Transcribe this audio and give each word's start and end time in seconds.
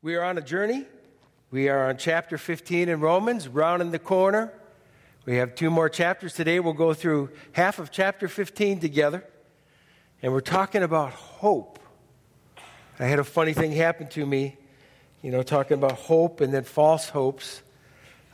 We 0.00 0.14
are 0.14 0.22
on 0.22 0.38
a 0.38 0.40
journey. 0.40 0.86
We 1.50 1.68
are 1.68 1.88
on 1.88 1.96
chapter 1.96 2.38
15 2.38 2.88
in 2.88 3.00
Romans, 3.00 3.48
rounding 3.48 3.90
the 3.90 3.98
corner. 3.98 4.52
We 5.26 5.38
have 5.38 5.56
two 5.56 5.70
more 5.70 5.88
chapters 5.88 6.34
today. 6.34 6.60
We'll 6.60 6.72
go 6.72 6.94
through 6.94 7.30
half 7.50 7.80
of 7.80 7.90
chapter 7.90 8.28
15 8.28 8.78
together. 8.78 9.24
And 10.22 10.32
we're 10.32 10.38
talking 10.38 10.84
about 10.84 11.10
hope. 11.10 11.80
I 13.00 13.06
had 13.06 13.18
a 13.18 13.24
funny 13.24 13.54
thing 13.54 13.72
happen 13.72 14.06
to 14.10 14.24
me, 14.24 14.56
you 15.20 15.32
know, 15.32 15.42
talking 15.42 15.76
about 15.76 15.94
hope 15.94 16.40
and 16.42 16.54
then 16.54 16.62
false 16.62 17.08
hopes. 17.08 17.60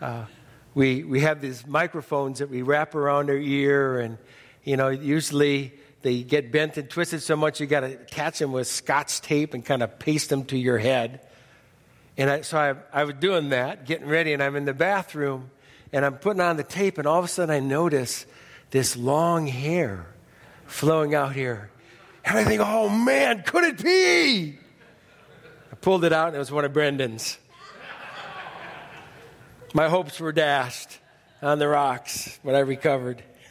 Uh, 0.02 0.26
we, 0.74 1.02
we 1.02 1.20
have 1.20 1.40
these 1.40 1.66
microphones 1.66 2.40
that 2.40 2.50
we 2.50 2.60
wrap 2.60 2.94
around 2.94 3.30
our 3.30 3.38
ear, 3.38 4.00
and, 4.00 4.18
you 4.64 4.76
know, 4.76 4.90
usually 4.90 5.72
they 6.02 6.24
get 6.24 6.52
bent 6.52 6.76
and 6.76 6.90
twisted 6.90 7.22
so 7.22 7.36
much 7.36 7.58
you 7.58 7.66
got 7.66 7.80
to 7.80 7.96
catch 7.96 8.38
them 8.38 8.52
with 8.52 8.66
scotch 8.66 9.22
tape 9.22 9.54
and 9.54 9.64
kind 9.64 9.82
of 9.82 9.98
paste 9.98 10.28
them 10.28 10.44
to 10.44 10.58
your 10.58 10.76
head. 10.76 11.26
And 12.16 12.30
I, 12.30 12.40
so 12.42 12.58
I, 12.58 12.74
I 13.00 13.04
was 13.04 13.16
doing 13.16 13.48
that, 13.50 13.86
getting 13.86 14.06
ready, 14.06 14.32
and 14.32 14.42
I'm 14.42 14.54
in 14.56 14.64
the 14.64 14.74
bathroom, 14.74 15.50
and 15.92 16.04
I'm 16.04 16.16
putting 16.16 16.40
on 16.40 16.56
the 16.56 16.62
tape, 16.62 16.98
and 16.98 17.06
all 17.06 17.18
of 17.18 17.24
a 17.24 17.28
sudden 17.28 17.54
I 17.54 17.60
notice 17.60 18.26
this 18.70 18.96
long 18.96 19.46
hair 19.46 20.06
flowing 20.66 21.14
out 21.14 21.32
here. 21.32 21.70
And 22.24 22.38
I 22.38 22.44
think, 22.44 22.62
oh 22.64 22.88
man, 22.88 23.42
could 23.42 23.64
it 23.64 23.82
be? 23.82 24.58
I 25.72 25.74
pulled 25.76 26.04
it 26.04 26.12
out, 26.12 26.28
and 26.28 26.36
it 26.36 26.38
was 26.38 26.52
one 26.52 26.64
of 26.64 26.72
Brendan's. 26.72 27.38
My 29.74 29.88
hopes 29.88 30.20
were 30.20 30.30
dashed 30.30 31.00
on 31.42 31.58
the 31.58 31.66
rocks 31.66 32.38
when 32.42 32.54
I 32.54 32.60
recovered. 32.60 33.24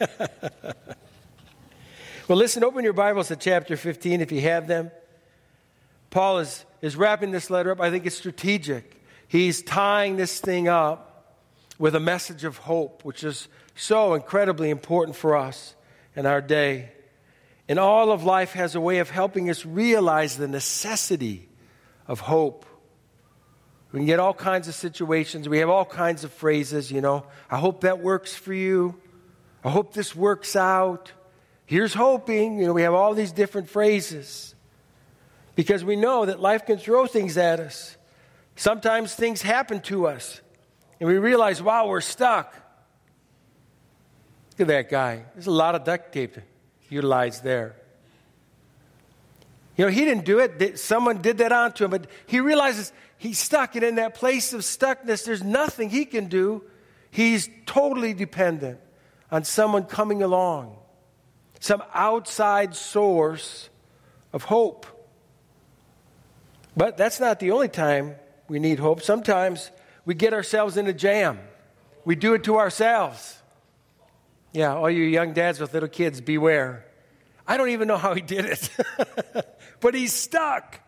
well, 2.28 2.38
listen, 2.38 2.64
open 2.64 2.82
your 2.82 2.94
Bibles 2.94 3.28
to 3.28 3.36
chapter 3.36 3.76
15 3.76 4.22
if 4.22 4.32
you 4.32 4.40
have 4.40 4.66
them. 4.66 4.90
Paul 6.14 6.38
is, 6.38 6.64
is 6.80 6.94
wrapping 6.94 7.32
this 7.32 7.50
letter 7.50 7.72
up. 7.72 7.80
I 7.80 7.90
think 7.90 8.06
it's 8.06 8.14
strategic. 8.14 9.02
He's 9.26 9.62
tying 9.62 10.16
this 10.16 10.38
thing 10.38 10.68
up 10.68 11.40
with 11.76 11.96
a 11.96 12.00
message 12.00 12.44
of 12.44 12.56
hope, 12.56 13.04
which 13.04 13.24
is 13.24 13.48
so 13.74 14.14
incredibly 14.14 14.70
important 14.70 15.16
for 15.16 15.36
us 15.36 15.74
in 16.14 16.24
our 16.24 16.40
day. 16.40 16.92
And 17.68 17.80
all 17.80 18.12
of 18.12 18.22
life 18.22 18.52
has 18.52 18.76
a 18.76 18.80
way 18.80 19.00
of 19.00 19.10
helping 19.10 19.50
us 19.50 19.66
realize 19.66 20.36
the 20.36 20.46
necessity 20.46 21.48
of 22.06 22.20
hope. 22.20 22.64
We 23.90 23.98
can 23.98 24.06
get 24.06 24.20
all 24.20 24.34
kinds 24.34 24.68
of 24.68 24.76
situations. 24.76 25.48
We 25.48 25.58
have 25.58 25.68
all 25.68 25.84
kinds 25.84 26.22
of 26.22 26.32
phrases, 26.32 26.92
you 26.92 27.00
know. 27.00 27.26
I 27.50 27.58
hope 27.58 27.80
that 27.80 27.98
works 27.98 28.36
for 28.36 28.54
you. 28.54 28.94
I 29.64 29.70
hope 29.70 29.94
this 29.94 30.14
works 30.14 30.54
out. 30.54 31.10
Here's 31.66 31.92
hoping. 31.92 32.60
You 32.60 32.66
know, 32.66 32.72
we 32.72 32.82
have 32.82 32.94
all 32.94 33.14
these 33.14 33.32
different 33.32 33.68
phrases 33.68 34.53
because 35.54 35.84
we 35.84 35.96
know 35.96 36.26
that 36.26 36.40
life 36.40 36.66
can 36.66 36.78
throw 36.78 37.06
things 37.06 37.36
at 37.36 37.60
us. 37.60 37.96
Sometimes 38.56 39.14
things 39.14 39.42
happen 39.42 39.80
to 39.82 40.06
us, 40.06 40.40
and 41.00 41.08
we 41.08 41.18
realize, 41.18 41.62
wow, 41.62 41.88
we're 41.88 42.00
stuck. 42.00 42.54
Look 44.52 44.60
at 44.60 44.66
that 44.68 44.90
guy. 44.90 45.24
There's 45.34 45.48
a 45.48 45.52
lot 45.52 45.74
of 45.74 45.84
duct 45.84 46.12
tape 46.12 46.36
utilized 46.88 47.42
there. 47.42 47.74
You 49.76 49.86
know, 49.86 49.90
he 49.90 50.04
didn't 50.04 50.24
do 50.24 50.38
it. 50.38 50.78
Someone 50.78 51.20
did 51.20 51.38
that 51.38 51.50
onto 51.50 51.84
him, 51.84 51.90
but 51.90 52.06
he 52.26 52.38
realizes 52.38 52.92
he's 53.18 53.40
stuck. 53.40 53.74
And 53.74 53.84
in 53.84 53.96
that 53.96 54.14
place 54.14 54.52
of 54.52 54.60
stuckness, 54.60 55.24
there's 55.24 55.42
nothing 55.42 55.90
he 55.90 56.04
can 56.04 56.26
do. 56.26 56.62
He's 57.10 57.48
totally 57.66 58.14
dependent 58.14 58.78
on 59.32 59.42
someone 59.42 59.84
coming 59.86 60.22
along, 60.22 60.76
some 61.58 61.82
outside 61.92 62.76
source 62.76 63.68
of 64.32 64.44
hope. 64.44 64.86
But 66.76 66.96
that's 66.96 67.20
not 67.20 67.40
the 67.40 67.52
only 67.52 67.68
time 67.68 68.16
we 68.48 68.58
need 68.58 68.78
hope. 68.78 69.02
Sometimes 69.02 69.70
we 70.04 70.14
get 70.14 70.34
ourselves 70.34 70.76
in 70.76 70.86
a 70.86 70.92
jam, 70.92 71.38
we 72.04 72.16
do 72.16 72.34
it 72.34 72.44
to 72.44 72.56
ourselves. 72.56 73.38
Yeah, 74.52 74.74
all 74.76 74.88
you 74.88 75.02
young 75.02 75.32
dads 75.32 75.58
with 75.58 75.74
little 75.74 75.88
kids, 75.88 76.20
beware. 76.20 76.84
I 77.46 77.56
don't 77.56 77.70
even 77.70 77.88
know 77.88 77.96
how 77.96 78.14
he 78.14 78.20
did 78.20 78.44
it, 78.44 78.70
but 79.80 79.94
he's 79.94 80.12
stuck. 80.12 80.80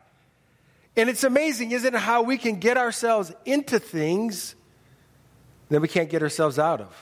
And 0.97 1.11
it's 1.11 1.25
amazing, 1.25 1.73
isn't 1.73 1.95
it, 1.95 1.99
how 1.99 2.23
we 2.23 2.39
can 2.39 2.61
get 2.61 2.77
ourselves 2.79 3.33
into 3.45 3.79
things 3.81 4.55
that 5.69 5.81
we 5.81 5.89
can't 5.89 6.09
get 6.09 6.23
ourselves 6.23 6.59
out 6.59 6.81
of. 6.81 6.95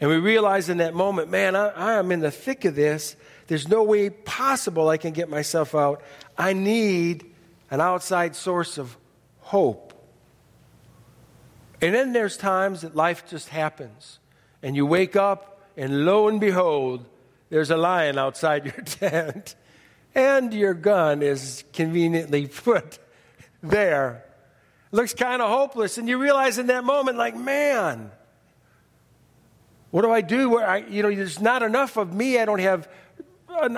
And 0.00 0.10
we 0.10 0.16
realize 0.16 0.68
in 0.68 0.78
that 0.78 0.94
moment, 0.94 1.30
man, 1.30 1.54
I, 1.54 1.68
I 1.68 1.92
am 1.94 2.10
in 2.10 2.20
the 2.20 2.30
thick 2.30 2.64
of 2.64 2.74
this. 2.74 3.14
There's 3.46 3.68
no 3.68 3.84
way 3.84 4.10
possible 4.10 4.88
I 4.88 4.96
can 4.96 5.12
get 5.12 5.28
myself 5.28 5.74
out. 5.74 6.02
I 6.36 6.54
need 6.54 7.31
an 7.72 7.80
outside 7.80 8.36
source 8.36 8.76
of 8.76 8.98
hope. 9.40 9.94
And 11.80 11.94
then 11.94 12.12
there's 12.12 12.36
times 12.36 12.82
that 12.82 12.94
life 12.94 13.26
just 13.26 13.48
happens. 13.48 14.18
And 14.62 14.76
you 14.76 14.84
wake 14.84 15.16
up, 15.16 15.58
and 15.74 16.04
lo 16.04 16.28
and 16.28 16.38
behold, 16.38 17.06
there's 17.48 17.70
a 17.70 17.78
lion 17.78 18.18
outside 18.18 18.66
your 18.66 18.74
tent. 18.84 19.56
And 20.14 20.52
your 20.52 20.74
gun 20.74 21.22
is 21.22 21.64
conveniently 21.72 22.46
put 22.64 22.98
there. 23.62 24.26
Looks 24.90 25.14
kind 25.14 25.40
of 25.40 25.48
hopeless. 25.48 25.96
And 25.96 26.06
you 26.06 26.18
realize 26.18 26.58
in 26.58 26.66
that 26.66 26.84
moment, 26.84 27.16
like, 27.16 27.34
man, 27.34 28.10
what 29.90 30.02
do 30.02 30.10
I 30.10 30.20
do? 30.20 30.50
Where 30.50 30.68
I, 30.68 30.76
you 30.76 31.02
know, 31.02 31.14
there's 31.14 31.40
not 31.40 31.62
enough 31.62 31.96
of 31.96 32.12
me. 32.12 32.38
I 32.38 32.44
don't 32.44 32.58
have 32.58 32.86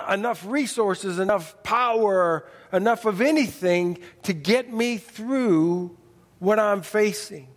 enough 0.09 0.45
resources, 0.47 1.19
enough 1.19 1.63
power, 1.63 2.47
enough 2.73 3.05
of 3.05 3.21
anything 3.21 3.99
to 4.25 4.33
get 4.33 4.73
me 4.73 4.99
through 4.99 5.97
what 6.39 6.59
I'm 6.59 6.83
facing. 6.83 7.49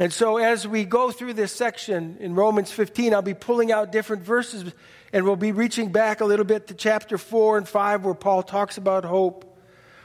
And 0.00 0.12
so, 0.12 0.36
as 0.36 0.66
we 0.66 0.84
go 0.84 1.10
through 1.10 1.32
this 1.32 1.52
section 1.52 2.18
in 2.20 2.36
Romans 2.36 2.70
15, 2.70 3.12
I'll 3.12 3.22
be 3.22 3.34
pulling 3.34 3.72
out 3.72 3.90
different 3.90 4.22
verses 4.22 4.72
and 5.12 5.24
we'll 5.24 5.36
be 5.36 5.52
reaching 5.52 5.90
back 5.90 6.20
a 6.20 6.24
little 6.24 6.44
bit 6.44 6.68
to 6.68 6.74
chapter 6.74 7.18
4 7.18 7.58
and 7.58 7.68
5 7.68 8.04
where 8.04 8.14
Paul 8.14 8.42
talks 8.44 8.76
about 8.76 9.04
hope. 9.04 9.58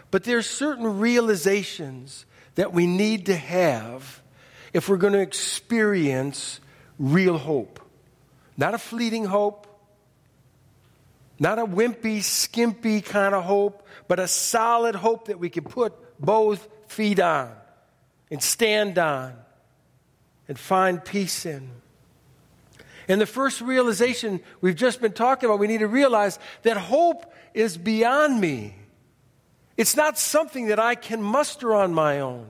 But 0.10 0.24
there's 0.24 0.50
certain 0.50 1.00
realizations 1.00 2.26
that 2.56 2.74
we 2.74 2.88
need 2.88 3.28
to 3.28 3.36
have 3.36 4.22
if 4.74 4.90
we're 4.90 4.98
going 4.98 5.14
to 5.14 5.20
experience 5.20 6.60
real 6.98 7.38
hope. 7.38 7.83
Not 8.58 8.74
a 8.74 8.78
fleeting 8.78 9.26
hope, 9.26 9.68
not 11.40 11.60
a 11.60 11.66
wimpy, 11.66 12.22
skimpy 12.22 13.02
kind 13.02 13.34
of 13.34 13.44
hope, 13.44 13.88
but 14.08 14.20
a 14.20 14.28
solid 14.28 14.96
hope 14.96 15.28
that 15.28 15.40
we 15.40 15.50
can 15.50 15.64
put 15.64 15.94
both 16.20 16.68
feet 16.88 17.20
on 17.20 17.52
and 18.30 18.42
stand 18.42 18.98
on 18.98 19.34
and 20.48 20.58
find 20.58 21.04
peace 21.04 21.46
in. 21.46 21.70
And 23.08 23.20
the 23.20 23.26
first 23.26 23.62
realization 23.62 24.40
we've 24.62 24.76
just 24.76 25.02
been 25.02 25.12
talking 25.12 25.50
about, 25.50 25.60
we 25.60 25.68
need 25.68 25.80
to 25.80 25.88
realize 25.88 26.40
that 26.62 26.78
hope 26.78 27.34
is 27.54 27.78
beyond 27.78 28.40
me. 28.40 28.76
It's 29.76 29.96
not 29.96 30.18
something 30.18 30.68
that 30.68 30.80
I 30.80 30.96
can 30.96 31.22
muster 31.22 31.74
on 31.74 31.94
my 31.94 32.20
own. 32.20 32.48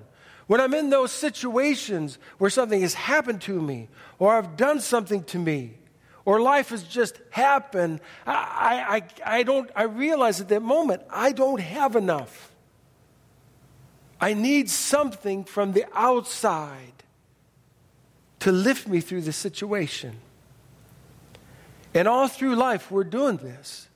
When 0.47 0.59
I'm 0.59 0.73
in 0.73 0.89
those 0.89 1.11
situations 1.11 2.19
where 2.37 2.49
something 2.49 2.81
has 2.81 2.93
happened 2.93 3.41
to 3.43 3.61
me, 3.61 3.87
or 4.19 4.35
I've 4.35 4.57
done 4.57 4.81
something 4.81 5.23
to 5.25 5.39
me, 5.39 5.77
or 6.25 6.41
life 6.41 6.69
has 6.69 6.83
just 6.83 7.19
happened, 7.31 7.99
I, 8.25 9.03
I, 9.25 9.37
I, 9.39 9.43
don't, 9.43 9.69
I 9.75 9.83
realize 9.83 10.39
at 10.39 10.49
that 10.49 10.61
moment 10.61 11.03
I 11.09 11.31
don't 11.33 11.59
have 11.59 11.95
enough. 11.95 12.51
I 14.21 14.33
need 14.33 14.69
something 14.69 15.43
from 15.43 15.73
the 15.73 15.85
outside 15.93 16.93
to 18.39 18.51
lift 18.51 18.87
me 18.87 19.01
through 19.01 19.21
the 19.21 19.33
situation. 19.33 20.15
And 21.93 22.07
all 22.07 22.27
through 22.27 22.55
life, 22.55 22.89
we're 22.89 23.03
doing 23.03 23.37
this. 23.37 23.87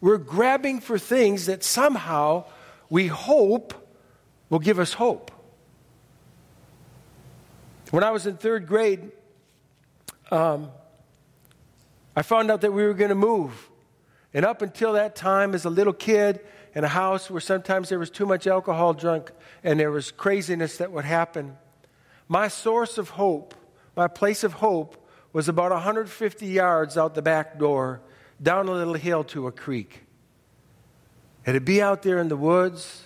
We're 0.00 0.18
grabbing 0.18 0.80
for 0.80 0.98
things 0.98 1.46
that 1.46 1.64
somehow 1.64 2.44
we 2.88 3.08
hope 3.08 3.74
will 4.48 4.58
give 4.60 4.78
us 4.78 4.92
hope. 4.92 5.30
When 7.90 8.04
I 8.04 8.10
was 8.10 8.26
in 8.26 8.36
third 8.36 8.66
grade, 8.66 9.10
um, 10.30 10.70
I 12.16 12.22
found 12.22 12.50
out 12.50 12.60
that 12.60 12.72
we 12.72 12.84
were 12.84 12.94
going 12.94 13.10
to 13.10 13.14
move. 13.14 13.70
And 14.32 14.44
up 14.44 14.62
until 14.62 14.94
that 14.94 15.14
time, 15.14 15.54
as 15.54 15.64
a 15.64 15.70
little 15.70 15.92
kid 15.92 16.40
in 16.74 16.84
a 16.84 16.88
house 16.88 17.30
where 17.30 17.40
sometimes 17.40 17.88
there 17.88 17.98
was 17.98 18.10
too 18.10 18.26
much 18.26 18.46
alcohol 18.46 18.92
drunk 18.92 19.30
and 19.62 19.78
there 19.78 19.90
was 19.90 20.10
craziness 20.10 20.78
that 20.78 20.90
would 20.90 21.04
happen, 21.04 21.56
my 22.28 22.48
source 22.48 22.98
of 22.98 23.10
hope, 23.10 23.54
my 23.96 24.08
place 24.08 24.42
of 24.44 24.54
hope, 24.54 24.96
was 25.32 25.48
about 25.48 25.70
150 25.72 26.46
yards 26.46 26.96
out 26.96 27.14
the 27.14 27.22
back 27.22 27.58
door, 27.58 28.00
down 28.42 28.68
a 28.68 28.72
little 28.72 28.94
hill 28.94 29.24
to 29.24 29.46
a 29.46 29.52
creek. 29.52 30.02
And 31.46 31.54
to 31.54 31.60
be 31.60 31.82
out 31.82 32.02
there 32.02 32.18
in 32.18 32.28
the 32.28 32.36
woods 32.36 33.04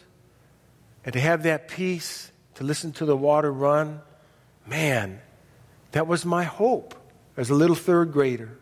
and 1.04 1.12
to 1.12 1.20
have 1.20 1.42
that 1.42 1.68
peace, 1.68 2.30
to 2.54 2.64
listen 2.64 2.92
to 2.92 3.04
the 3.04 3.16
water 3.16 3.52
run, 3.52 4.00
man, 4.66 5.20
that 5.92 6.06
was 6.06 6.24
my 6.24 6.44
hope 6.44 6.94
as 7.36 7.50
a 7.50 7.54
little 7.54 7.76
third 7.76 8.12
grader. 8.12 8.56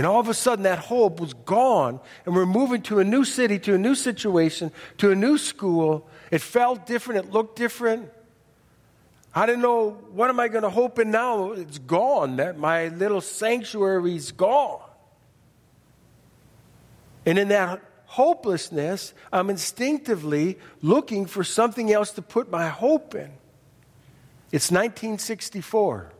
And 0.00 0.06
all 0.06 0.18
of 0.18 0.30
a 0.30 0.34
sudden, 0.34 0.62
that 0.62 0.78
hope 0.78 1.20
was 1.20 1.34
gone, 1.34 2.00
and 2.24 2.34
we're 2.34 2.46
moving 2.46 2.80
to 2.84 3.00
a 3.00 3.04
new 3.04 3.22
city, 3.22 3.58
to 3.58 3.74
a 3.74 3.78
new 3.78 3.94
situation, 3.94 4.72
to 4.96 5.10
a 5.10 5.14
new 5.14 5.36
school. 5.36 6.08
It 6.30 6.40
felt 6.40 6.86
different, 6.86 7.26
it 7.26 7.32
looked 7.32 7.56
different. 7.56 8.10
I 9.34 9.44
didn't 9.44 9.60
know, 9.60 9.90
what 10.12 10.30
am 10.30 10.40
I 10.40 10.48
going 10.48 10.62
to 10.62 10.70
hope 10.70 10.98
in 10.98 11.10
now? 11.10 11.52
It's 11.52 11.76
gone. 11.76 12.36
That 12.36 12.56
my 12.56 12.88
little 12.88 13.20
sanctuary's 13.20 14.32
gone. 14.32 14.80
And 17.26 17.38
in 17.38 17.48
that 17.48 17.82
hopelessness, 18.06 19.12
I'm 19.30 19.50
instinctively 19.50 20.56
looking 20.80 21.26
for 21.26 21.44
something 21.44 21.92
else 21.92 22.12
to 22.12 22.22
put 22.22 22.50
my 22.50 22.68
hope 22.68 23.14
in. 23.14 23.30
It's 24.50 24.70
1964. 24.70 26.10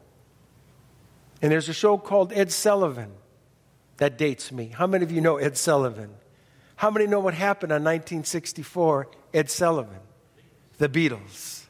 And 1.40 1.50
there's 1.50 1.70
a 1.70 1.72
show 1.72 1.96
called 1.96 2.34
Ed 2.34 2.52
Sullivan. 2.52 3.12
That 4.00 4.16
dates 4.16 4.50
me. 4.50 4.68
How 4.74 4.86
many 4.86 5.04
of 5.04 5.12
you 5.12 5.20
know 5.20 5.36
Ed 5.36 5.58
Sullivan? 5.58 6.10
How 6.76 6.90
many 6.90 7.06
know 7.06 7.20
what 7.20 7.34
happened 7.34 7.70
on 7.70 7.84
1964? 7.84 9.08
Ed 9.34 9.50
Sullivan, 9.50 10.00
the 10.78 10.88
Beatles. 10.88 11.64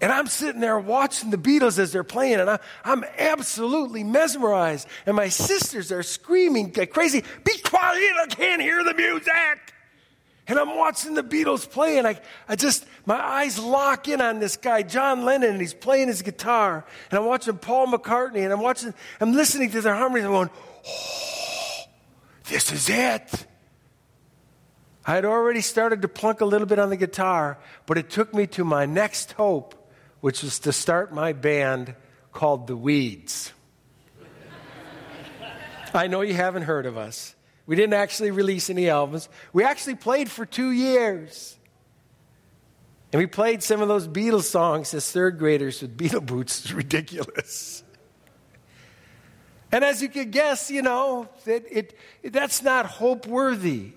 And 0.00 0.10
I'm 0.10 0.26
sitting 0.26 0.60
there 0.60 0.80
watching 0.80 1.30
the 1.30 1.36
Beatles 1.36 1.78
as 1.78 1.92
they're 1.92 2.02
playing, 2.02 2.40
and 2.40 2.50
I, 2.50 2.58
am 2.84 3.04
absolutely 3.16 4.02
mesmerized. 4.02 4.88
And 5.06 5.14
my 5.14 5.28
sisters 5.28 5.92
are 5.92 6.02
screaming 6.02 6.72
like 6.76 6.90
crazy, 6.90 7.22
Be 7.44 7.56
quiet, 7.58 8.16
I 8.20 8.26
can't 8.28 8.60
hear 8.60 8.82
the 8.82 8.92
music. 8.92 9.32
And 10.48 10.58
I'm 10.58 10.76
watching 10.76 11.14
the 11.14 11.22
Beatles 11.22 11.70
play, 11.70 11.98
and 11.98 12.06
I, 12.08 12.20
I 12.48 12.56
just, 12.56 12.84
my 13.06 13.14
eyes 13.14 13.60
lock 13.60 14.08
in 14.08 14.20
on 14.20 14.40
this 14.40 14.56
guy, 14.56 14.82
John 14.82 15.24
Lennon, 15.24 15.50
and 15.50 15.60
he's 15.60 15.72
playing 15.72 16.08
his 16.08 16.20
guitar. 16.22 16.84
And 17.12 17.20
I'm 17.20 17.26
watching 17.26 17.58
Paul 17.58 17.86
McCartney, 17.86 18.42
and 18.42 18.52
I'm 18.52 18.60
watching, 18.60 18.92
I'm 19.20 19.34
listening 19.34 19.70
to 19.70 19.80
their 19.80 19.94
harmonies, 19.94 20.24
I'm 20.24 20.32
going, 20.32 20.50
this 22.44 22.72
is 22.72 22.88
it. 22.88 23.46
I 25.04 25.14
had 25.14 25.24
already 25.24 25.60
started 25.60 26.02
to 26.02 26.08
plunk 26.08 26.40
a 26.40 26.44
little 26.44 26.66
bit 26.66 26.78
on 26.78 26.90
the 26.90 26.96
guitar, 26.96 27.58
but 27.86 27.98
it 27.98 28.08
took 28.08 28.32
me 28.34 28.46
to 28.48 28.64
my 28.64 28.86
next 28.86 29.32
hope, 29.32 29.74
which 30.20 30.42
was 30.42 30.60
to 30.60 30.72
start 30.72 31.12
my 31.12 31.32
band 31.32 31.94
called 32.32 32.68
The 32.68 32.76
Weeds. 32.76 33.52
I 35.94 36.06
know 36.06 36.20
you 36.20 36.34
haven't 36.34 36.62
heard 36.62 36.86
of 36.86 36.96
us. 36.96 37.34
We 37.66 37.76
didn't 37.76 37.94
actually 37.94 38.30
release 38.30 38.70
any 38.70 38.88
albums. 38.88 39.28
We 39.52 39.64
actually 39.64 39.96
played 39.96 40.30
for 40.30 40.46
two 40.46 40.70
years. 40.70 41.56
And 43.12 43.20
we 43.20 43.26
played 43.26 43.62
some 43.62 43.82
of 43.82 43.88
those 43.88 44.08
Beatles 44.08 44.44
songs 44.44 44.94
as 44.94 45.10
third 45.10 45.38
graders 45.38 45.82
with 45.82 45.96
Beatle 45.96 46.24
boots. 46.24 46.60
It's 46.64 46.72
ridiculous. 46.72 47.82
And 49.72 49.82
as 49.82 50.02
you 50.02 50.10
can 50.10 50.30
guess, 50.30 50.70
you 50.70 50.82
know, 50.82 51.28
that 51.46 51.64
it, 51.70 51.98
it, 52.22 52.34
that's 52.34 52.62
not 52.62 52.84
hope 52.84 53.26
worthy. 53.26 53.92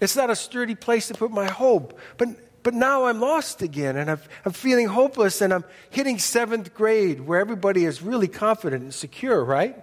It's 0.00 0.16
not 0.16 0.30
a 0.30 0.36
sturdy 0.36 0.74
place 0.74 1.08
to 1.08 1.14
put 1.14 1.30
my 1.30 1.44
hope. 1.44 1.98
But, 2.16 2.28
but 2.62 2.72
now 2.72 3.04
I'm 3.04 3.20
lost 3.20 3.60
again 3.60 3.96
and 3.96 4.10
i 4.10 4.16
am 4.46 4.52
feeling 4.52 4.86
hopeless 4.88 5.42
and 5.42 5.52
I'm 5.52 5.64
hitting 5.90 6.18
seventh 6.18 6.74
grade 6.74 7.20
where 7.20 7.38
everybody 7.38 7.84
is 7.84 8.00
really 8.00 8.26
confident 8.26 8.82
and 8.82 8.94
secure, 8.94 9.44
right? 9.44 9.76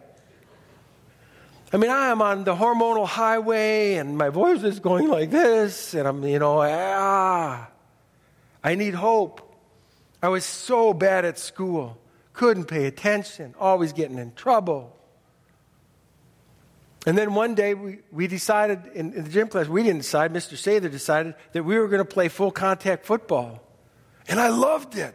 I 1.71 1.77
mean, 1.77 1.91
I 1.91 2.09
am 2.09 2.21
on 2.21 2.43
the 2.43 2.55
hormonal 2.55 3.07
highway 3.07 3.95
and 3.95 4.17
my 4.17 4.29
voice 4.29 4.63
is 4.63 4.79
going 4.79 5.07
like 5.07 5.29
this 5.29 5.93
and 5.93 6.07
I'm, 6.07 6.23
you 6.23 6.39
know, 6.39 6.59
ah, 6.61 7.69
I 8.63 8.75
need 8.75 8.95
hope. 8.95 9.41
I 10.23 10.29
was 10.29 10.43
so 10.43 10.93
bad 10.93 11.23
at 11.23 11.37
school, 11.37 11.99
couldn't 12.33 12.65
pay 12.65 12.85
attention, 12.85 13.53
always 13.59 13.93
getting 13.93 14.17
in 14.17 14.33
trouble. 14.33 14.95
And 17.05 17.17
then 17.17 17.33
one 17.33 17.53
day 17.53 17.73
we, 17.73 17.99
we 18.11 18.27
decided 18.27 18.87
in, 18.95 19.13
in 19.13 19.23
the 19.25 19.29
gym 19.29 19.49
class, 19.49 19.67
we 19.67 19.83
didn't 19.83 19.99
decide, 19.99 20.33
Mr. 20.33 20.53
Sather 20.53 20.89
decided 20.89 21.35
that 21.51 21.63
we 21.63 21.77
were 21.77 21.87
going 21.87 21.99
to 21.99 22.05
play 22.05 22.29
full 22.29 22.51
contact 22.51 23.05
football. 23.05 23.61
And 24.27 24.39
I 24.39 24.49
loved 24.49 24.97
it. 24.97 25.13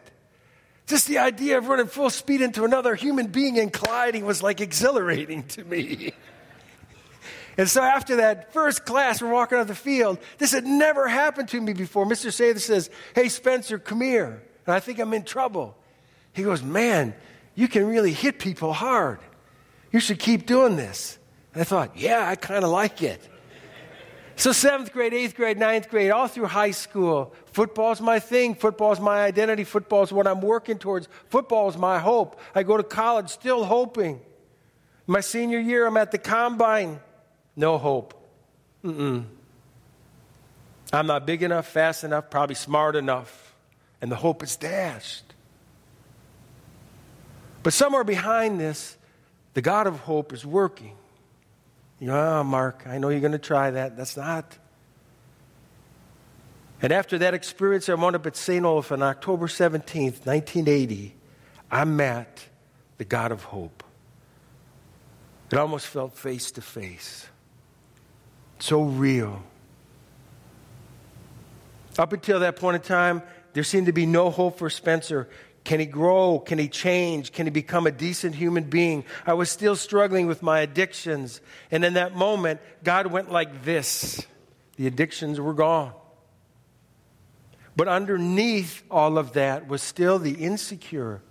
Just 0.89 1.07
the 1.07 1.19
idea 1.19 1.57
of 1.57 1.67
running 1.67 1.85
full 1.85 2.09
speed 2.09 2.41
into 2.41 2.63
another 2.63 2.95
human 2.95 3.27
being 3.27 3.59
and 3.59 3.71
colliding 3.71 4.25
was 4.25 4.41
like 4.41 4.59
exhilarating 4.59 5.43
to 5.49 5.63
me. 5.63 6.13
and 7.57 7.69
so 7.69 7.81
after 7.83 8.17
that 8.17 8.53
first 8.53 8.85
class, 8.85 9.21
we're 9.21 9.31
walking 9.31 9.59
on 9.59 9.67
the 9.67 9.75
field. 9.75 10.17
This 10.39 10.51
had 10.51 10.65
never 10.65 11.07
happened 11.07 11.49
to 11.49 11.61
me 11.61 11.73
before. 11.73 12.05
Mr. 12.05 12.29
Sather 12.29 12.59
says, 12.59 12.89
Hey, 13.13 13.29
Spencer, 13.29 13.77
come 13.77 14.01
here. 14.01 14.41
And 14.65 14.75
I 14.75 14.79
think 14.79 14.97
I'm 14.97 15.13
in 15.13 15.25
trouble. 15.25 15.75
He 16.33 16.41
goes, 16.41 16.63
Man, 16.63 17.13
you 17.53 17.67
can 17.67 17.85
really 17.85 18.13
hit 18.13 18.39
people 18.39 18.73
hard. 18.73 19.19
You 19.91 19.99
should 19.99 20.17
keep 20.17 20.47
doing 20.47 20.75
this. 20.75 21.18
I 21.59 21.63
thought, 21.65 21.97
yeah, 21.97 22.27
I 22.27 22.35
kind 22.35 22.63
of 22.63 22.69
like 22.69 23.01
it. 23.01 23.27
So, 24.35 24.53
seventh 24.53 24.93
grade, 24.93 25.13
eighth 25.13 25.35
grade, 25.35 25.57
ninth 25.57 25.89
grade, 25.89 26.11
all 26.11 26.29
through 26.29 26.45
high 26.45 26.71
school, 26.71 27.33
football's 27.47 27.99
my 27.99 28.19
thing. 28.19 28.55
Football's 28.55 29.01
my 29.01 29.25
identity. 29.25 29.65
Football's 29.65 30.13
what 30.13 30.27
I'm 30.27 30.39
working 30.39 30.77
towards. 30.77 31.09
Football's 31.27 31.75
my 31.75 31.99
hope. 31.99 32.39
I 32.55 32.63
go 32.63 32.77
to 32.77 32.83
college 32.83 33.27
still 33.27 33.65
hoping. 33.65 34.21
My 35.07 35.19
senior 35.19 35.59
year, 35.59 35.85
I'm 35.85 35.97
at 35.97 36.11
the 36.11 36.17
combine. 36.17 37.01
No 37.57 37.77
hope. 37.77 38.13
Mm-mm. 38.85 39.25
I'm 40.93 41.07
not 41.07 41.25
big 41.25 41.43
enough, 41.43 41.67
fast 41.67 42.05
enough, 42.05 42.29
probably 42.29 42.55
smart 42.55 42.95
enough. 42.95 43.53
And 44.01 44.09
the 44.09 44.15
hope 44.15 44.41
is 44.41 44.55
dashed. 44.55 45.33
But 47.61 47.73
somewhere 47.73 48.05
behind 48.05 48.57
this, 48.57 48.95
the 49.53 49.61
God 49.61 49.85
of 49.85 49.99
hope 49.99 50.31
is 50.31 50.45
working. 50.45 50.95
You 51.99 52.07
know, 52.07 52.39
oh, 52.39 52.43
Mark, 52.43 52.83
I 52.85 52.97
know 52.97 53.09
you're 53.09 53.19
going 53.19 53.33
to 53.33 53.37
try 53.37 53.71
that. 53.71 53.97
That's 53.97 54.15
not. 54.15 54.57
And 56.81 56.93
after 56.93 57.17
that 57.17 57.33
experience, 57.33 57.89
I 57.89 57.95
wound 57.95 58.15
up 58.15 58.25
at 58.25 58.37
St. 58.37 58.63
Olaf 58.63 58.91
on 58.91 59.01
October 59.03 59.47
17th, 59.47 60.25
1980. 60.25 61.13
I 61.69 61.83
met 61.83 62.45
the 62.97 63.05
God 63.05 63.31
of 63.31 63.43
hope. 63.43 63.83
It 65.51 65.57
almost 65.57 65.87
felt 65.87 66.15
face 66.15 66.51
to 66.51 66.61
face. 66.61 67.27
So 68.59 68.83
real. 68.83 69.43
Up 71.97 72.13
until 72.13 72.39
that 72.39 72.55
point 72.55 72.75
in 72.75 72.81
time, 72.81 73.23
there 73.53 73.63
seemed 73.63 73.87
to 73.87 73.93
be 73.93 74.05
no 74.05 74.29
hope 74.29 74.57
for 74.57 74.69
Spencer. 74.69 75.27
Can 75.63 75.79
he 75.79 75.85
grow? 75.85 76.39
Can 76.39 76.57
he 76.57 76.67
change? 76.67 77.31
Can 77.31 77.45
he 77.45 77.51
become 77.51 77.85
a 77.85 77.91
decent 77.91 78.35
human 78.35 78.63
being? 78.63 79.03
I 79.25 79.33
was 79.33 79.49
still 79.49 79.75
struggling 79.75 80.27
with 80.27 80.41
my 80.41 80.61
addictions. 80.61 81.41
And 81.69 81.83
in 81.83 81.93
that 81.93 82.15
moment, 82.15 82.61
God 82.83 83.07
went 83.07 83.31
like 83.31 83.63
this 83.63 84.25
the 84.77 84.87
addictions 84.87 85.39
were 85.39 85.53
gone. 85.53 85.93
But 87.75 87.87
underneath 87.87 88.83
all 88.89 89.17
of 89.17 89.33
that 89.33 89.67
was 89.67 89.81
still 89.81 90.19
the 90.19 90.33
insecure, 90.33 91.21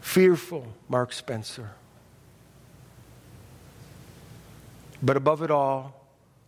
fearful 0.00 0.74
Mark 0.88 1.12
Spencer. 1.12 1.72
But 5.02 5.16
above 5.16 5.42
it 5.42 5.50
all 5.50 6.06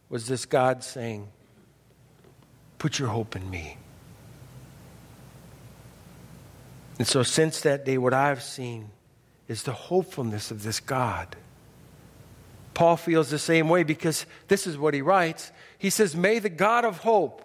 was 0.09 0.27
this 0.27 0.47
God 0.47 0.83
saying, 0.83 1.29
Put 2.79 2.99
your 2.99 3.09
hope 3.09 3.37
in 3.37 3.49
me. 3.51 3.79
And 6.99 7.07
so, 7.07 7.23
since 7.23 7.61
that 7.61 7.85
day, 7.85 7.99
what 7.99 8.15
I've 8.15 8.43
seen 8.43 8.91
is 9.49 9.63
the 9.63 9.73
hopefulness 9.73 10.51
of 10.51 10.63
this 10.63 10.81
God. 10.81 11.37
Paul 12.75 12.97
feels 12.97 13.31
the 13.31 13.39
same 13.39 13.69
way 13.69 13.83
because 13.83 14.27
this 14.49 14.67
is 14.67 14.77
what 14.77 14.95
he 14.95 15.03
writes. 15.03 15.51
He 15.79 15.91
says, 15.91 16.17
May 16.17 16.39
the 16.39 16.49
God 16.49 16.85
of 16.85 16.99
hope 16.99 17.43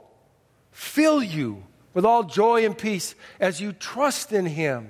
fill 0.72 1.22
you 1.22 1.63
with 1.93 2.05
all 2.05 2.24
joy 2.24 2.65
and 2.65 2.77
peace 2.77 3.15
as 3.39 3.60
you 3.60 3.74
trust 3.74 4.31
in 4.31 4.46
him, 4.46 4.89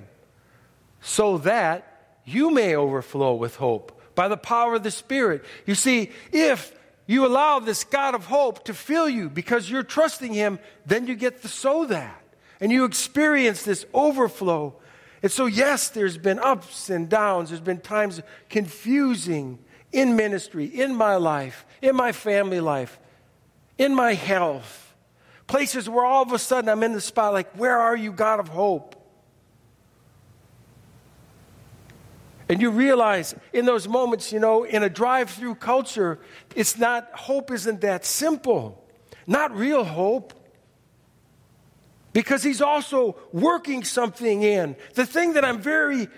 so 1.00 1.38
that 1.38 2.16
you 2.24 2.50
may 2.50 2.76
overflow 2.76 3.34
with 3.34 3.56
hope 3.56 4.00
by 4.14 4.28
the 4.28 4.36
power 4.36 4.74
of 4.74 4.84
the 4.84 4.90
Spirit. 4.90 5.44
You 5.66 5.74
see, 5.74 6.10
if 6.30 6.72
you 7.06 7.26
allow 7.26 7.58
this 7.58 7.82
God 7.82 8.14
of 8.14 8.26
hope 8.26 8.64
to 8.66 8.74
fill 8.74 9.08
you 9.08 9.28
because 9.28 9.68
you're 9.68 9.82
trusting 9.82 10.32
him, 10.32 10.60
then 10.86 11.08
you 11.08 11.16
get 11.16 11.42
to 11.42 11.48
sow 11.48 11.84
that 11.86 12.21
and 12.62 12.70
you 12.70 12.84
experience 12.84 13.64
this 13.64 13.84
overflow. 13.92 14.72
And 15.20 15.32
so, 15.32 15.46
yes, 15.46 15.88
there's 15.88 16.16
been 16.16 16.38
ups 16.38 16.90
and 16.90 17.08
downs. 17.08 17.48
There's 17.48 17.60
been 17.60 17.80
times 17.80 18.22
confusing 18.48 19.58
in 19.90 20.14
ministry, 20.14 20.66
in 20.66 20.94
my 20.94 21.16
life, 21.16 21.66
in 21.82 21.96
my 21.96 22.12
family 22.12 22.60
life, 22.60 23.00
in 23.78 23.92
my 23.96 24.14
health. 24.14 24.94
Places 25.48 25.88
where 25.88 26.06
all 26.06 26.22
of 26.22 26.32
a 26.32 26.38
sudden 26.38 26.70
I'm 26.70 26.84
in 26.84 26.92
the 26.92 27.00
spot 27.00 27.32
like, 27.32 27.52
where 27.58 27.76
are 27.76 27.96
you, 27.96 28.12
God 28.12 28.38
of 28.38 28.46
hope? 28.46 28.94
And 32.48 32.62
you 32.62 32.70
realize 32.70 33.34
in 33.52 33.66
those 33.66 33.88
moments, 33.88 34.32
you 34.32 34.38
know, 34.38 34.62
in 34.62 34.84
a 34.84 34.88
drive 34.88 35.30
through 35.30 35.56
culture, 35.56 36.20
it's 36.54 36.78
not, 36.78 37.10
hope 37.12 37.50
isn't 37.50 37.80
that 37.80 38.04
simple. 38.04 38.86
Not 39.26 39.56
real 39.56 39.82
hope 39.82 40.32
because 42.12 42.42
he's 42.42 42.60
also 42.60 43.16
working 43.32 43.84
something 43.84 44.42
in. 44.42 44.76
The 44.94 45.06
thing 45.06 45.34
that 45.34 45.44
I'm 45.44 45.60
very 45.60 46.08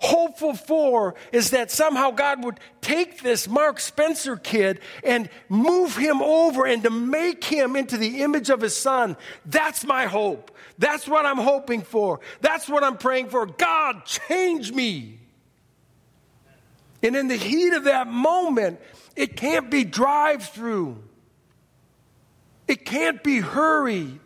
hopeful 0.00 0.54
for 0.54 1.14
is 1.32 1.50
that 1.50 1.70
somehow 1.70 2.10
God 2.12 2.44
would 2.44 2.60
take 2.80 3.22
this 3.22 3.48
Mark 3.48 3.80
Spencer 3.80 4.36
kid 4.36 4.80
and 5.02 5.28
move 5.48 5.96
him 5.96 6.22
over 6.22 6.66
and 6.66 6.82
to 6.84 6.90
make 6.90 7.44
him 7.44 7.76
into 7.76 7.96
the 7.96 8.22
image 8.22 8.48
of 8.50 8.60
his 8.60 8.76
son. 8.76 9.16
That's 9.44 9.84
my 9.84 10.06
hope. 10.06 10.56
That's 10.78 11.08
what 11.08 11.26
I'm 11.26 11.38
hoping 11.38 11.82
for. 11.82 12.20
That's 12.40 12.68
what 12.68 12.84
I'm 12.84 12.96
praying 12.96 13.30
for. 13.30 13.46
God, 13.46 14.04
change 14.04 14.72
me. 14.72 15.18
And 17.02 17.16
in 17.16 17.28
the 17.28 17.36
heat 17.36 17.74
of 17.74 17.84
that 17.84 18.08
moment, 18.08 18.80
it 19.16 19.36
can't 19.36 19.70
be 19.70 19.84
drive 19.84 20.44
through. 20.44 21.02
It 22.68 22.84
can't 22.84 23.22
be 23.22 23.38
hurried 23.40 24.20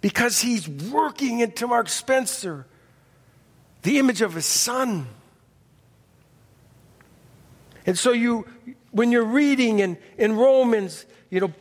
because 0.00 0.40
he's 0.40 0.68
working 0.68 1.40
into 1.40 1.66
Mark 1.66 1.88
Spencer 1.88 2.66
the 3.82 3.98
image 3.98 4.20
of 4.20 4.34
his 4.34 4.46
son. 4.46 5.06
And 7.86 7.98
so 7.98 8.12
you 8.12 8.46
when 8.90 9.12
you're 9.12 9.24
reading 9.24 9.78
in, 9.78 9.98
in 10.18 10.36
Romans, 10.36 11.06
you 11.30 11.40
know, 11.40 11.52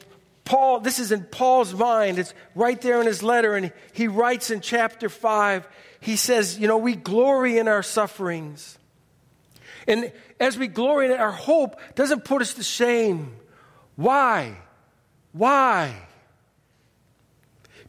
Paul, 0.45 0.79
this 0.79 0.97
is 0.97 1.11
in 1.11 1.23
Paul's 1.25 1.73
mind. 1.73 2.17
It's 2.17 2.33
right 2.55 2.79
there 2.81 2.99
in 2.99 3.07
his 3.07 3.21
letter, 3.21 3.55
and 3.55 3.71
he 3.93 4.07
writes 4.07 4.49
in 4.49 4.61
chapter 4.61 5.07
5, 5.07 5.67
he 5.99 6.15
says, 6.15 6.57
You 6.57 6.67
know, 6.67 6.77
we 6.77 6.95
glory 6.95 7.59
in 7.59 7.67
our 7.67 7.83
sufferings. 7.83 8.77
And 9.87 10.11
as 10.39 10.57
we 10.57 10.67
glory 10.67 11.05
in 11.05 11.11
it, 11.11 11.19
our 11.19 11.31
hope 11.31 11.79
doesn't 11.95 12.25
put 12.25 12.41
us 12.41 12.55
to 12.55 12.63
shame. 12.63 13.35
Why? 13.95 14.57
Why? 15.31 15.95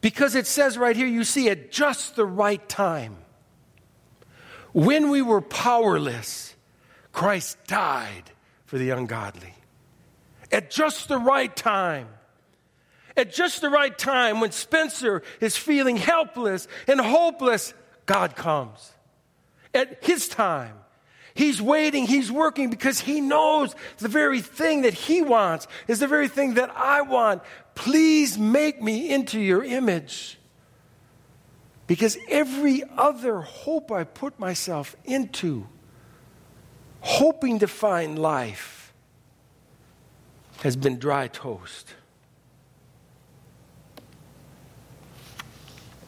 Because 0.01 0.33
it 0.35 0.47
says 0.47 0.77
right 0.77 0.95
here, 0.95 1.07
you 1.07 1.23
see, 1.23 1.49
at 1.49 1.71
just 1.71 2.15
the 2.15 2.25
right 2.25 2.67
time, 2.67 3.17
when 4.73 5.09
we 5.09 5.21
were 5.21 5.41
powerless, 5.41 6.55
Christ 7.11 7.57
died 7.67 8.31
for 8.65 8.77
the 8.77 8.89
ungodly. 8.89 9.53
At 10.51 10.71
just 10.71 11.07
the 11.07 11.17
right 11.17 11.55
time. 11.55 12.07
At 13.15 13.31
just 13.33 13.61
the 13.61 13.69
right 13.69 13.95
time, 13.95 14.39
when 14.39 14.51
Spencer 14.51 15.21
is 15.39 15.55
feeling 15.57 15.97
helpless 15.97 16.67
and 16.87 16.99
hopeless, 16.99 17.73
God 18.05 18.35
comes. 18.35 18.93
At 19.73 20.03
his 20.03 20.27
time. 20.27 20.75
He's 21.33 21.61
waiting, 21.61 22.07
he's 22.07 22.31
working 22.31 22.69
because 22.69 22.99
he 22.99 23.21
knows 23.21 23.73
the 23.97 24.09
very 24.09 24.41
thing 24.41 24.81
that 24.81 24.93
he 24.93 25.21
wants 25.21 25.67
is 25.87 25.99
the 25.99 26.07
very 26.07 26.27
thing 26.27 26.55
that 26.55 26.75
I 26.75 27.01
want. 27.03 27.41
Please 27.81 28.37
make 28.37 28.79
me 28.79 29.09
into 29.09 29.39
your 29.39 29.63
image. 29.63 30.37
Because 31.87 32.15
every 32.29 32.83
other 32.95 33.41
hope 33.41 33.91
I 33.91 34.03
put 34.03 34.37
myself 34.37 34.95
into, 35.03 35.67
hoping 36.99 37.57
to 37.57 37.67
find 37.67 38.19
life, 38.19 38.93
has 40.61 40.75
been 40.75 40.99
dry 40.99 41.27
toast. 41.27 41.95